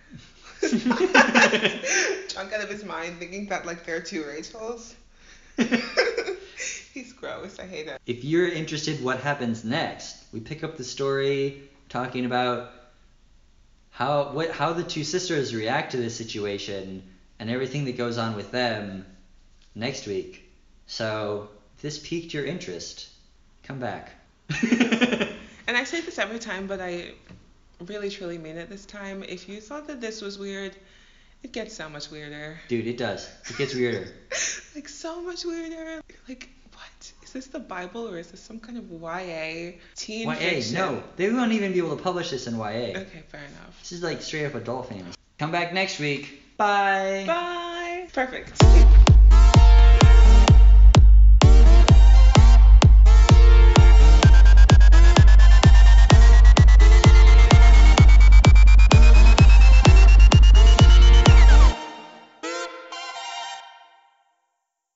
Drunk 2.29 2.51
out 2.51 2.63
of 2.63 2.71
his 2.71 2.83
mind, 2.83 3.19
thinking 3.19 3.47
that 3.49 3.67
like 3.67 3.85
there 3.85 3.97
are 3.97 4.01
two 4.01 4.25
Rachels. 4.25 4.95
he's 6.95 7.13
gross. 7.13 7.59
I 7.59 7.67
hate 7.67 7.89
it. 7.89 8.01
if 8.07 8.25
you're 8.25 8.49
interested 8.49 9.05
what 9.05 9.21
happens 9.21 9.65
next, 9.65 10.17
we 10.33 10.41
pick 10.41 10.65
up 10.65 10.79
the 10.79 10.85
story 10.85 11.65
talking 11.91 12.25
about 12.25 12.71
how 13.91 14.33
what 14.33 14.51
how 14.51 14.73
the 14.73 14.83
two 14.83 15.05
sisters 15.05 15.55
react 15.55 15.91
to 15.91 15.99
this 15.99 16.17
situation 16.17 17.03
and 17.39 17.51
everything 17.51 17.85
that 17.85 17.99
goes 17.99 18.17
on 18.17 18.35
with 18.35 18.51
them 18.51 19.05
next 19.75 20.07
week. 20.07 20.51
So 20.87 21.51
if 21.77 21.83
this 21.83 21.99
piqued 21.99 22.33
your 22.33 22.47
interest, 22.47 23.09
come 23.63 23.79
back. 23.79 24.11
And 25.67 25.77
I 25.77 25.85
say 25.85 26.01
this 26.01 26.19
every 26.19 26.39
time, 26.39 26.67
but 26.67 26.81
I 26.81 27.13
really 27.87 28.11
truly 28.11 28.39
mean 28.39 28.57
it 28.57 28.69
this 28.69 28.85
time. 28.85 29.23
If 29.23 29.49
you 29.49 29.61
thought 29.61 29.87
that 29.87 30.01
this 30.01 30.21
was 30.21 30.39
weird, 30.39 30.77
it 31.43 31.53
gets 31.53 31.75
so 31.75 31.89
much 31.89 32.11
weirder. 32.11 32.59
Dude, 32.69 32.87
it 32.87 32.99
does. 32.99 33.29
It 33.49 33.57
gets 33.57 33.75
weirder. 33.75 34.09
like 34.75 34.89
so 34.89 35.23
much 35.23 35.45
weirder. 35.45 36.03
Like 36.29 36.49
what 36.73 37.13
is 37.23 37.33
this 37.33 37.47
the 37.47 37.61
Bible 37.61 38.09
or 38.09 38.19
is 38.19 38.31
this 38.31 38.41
some 38.41 38.59
kind 38.59 38.79
of 38.79 38.91
YA 38.91 39.73
teen 39.95 40.29
YA, 40.29 40.35
fiction? 40.35 40.75
no, 40.75 41.03
they 41.17 41.31
won't 41.33 41.53
even 41.53 41.73
be 41.73 41.79
able 41.79 41.97
to 41.97 42.03
publish 42.03 42.31
this 42.31 42.47
in 42.47 42.57
YA. 42.57 42.65
Okay, 42.65 43.23
fair 43.29 43.43
enough. 43.43 43.79
This 43.81 43.93
is 43.93 44.03
like 44.03 44.23
straight 44.23 44.47
up 44.47 44.55
adult 44.55 44.89
fantasy. 44.89 45.17
Come 45.39 45.51
back 45.51 45.73
next 45.73 45.99
week. 45.99 46.43
Bye. 46.57 47.25
Bye. 47.27 48.09
Perfect. 48.13 48.63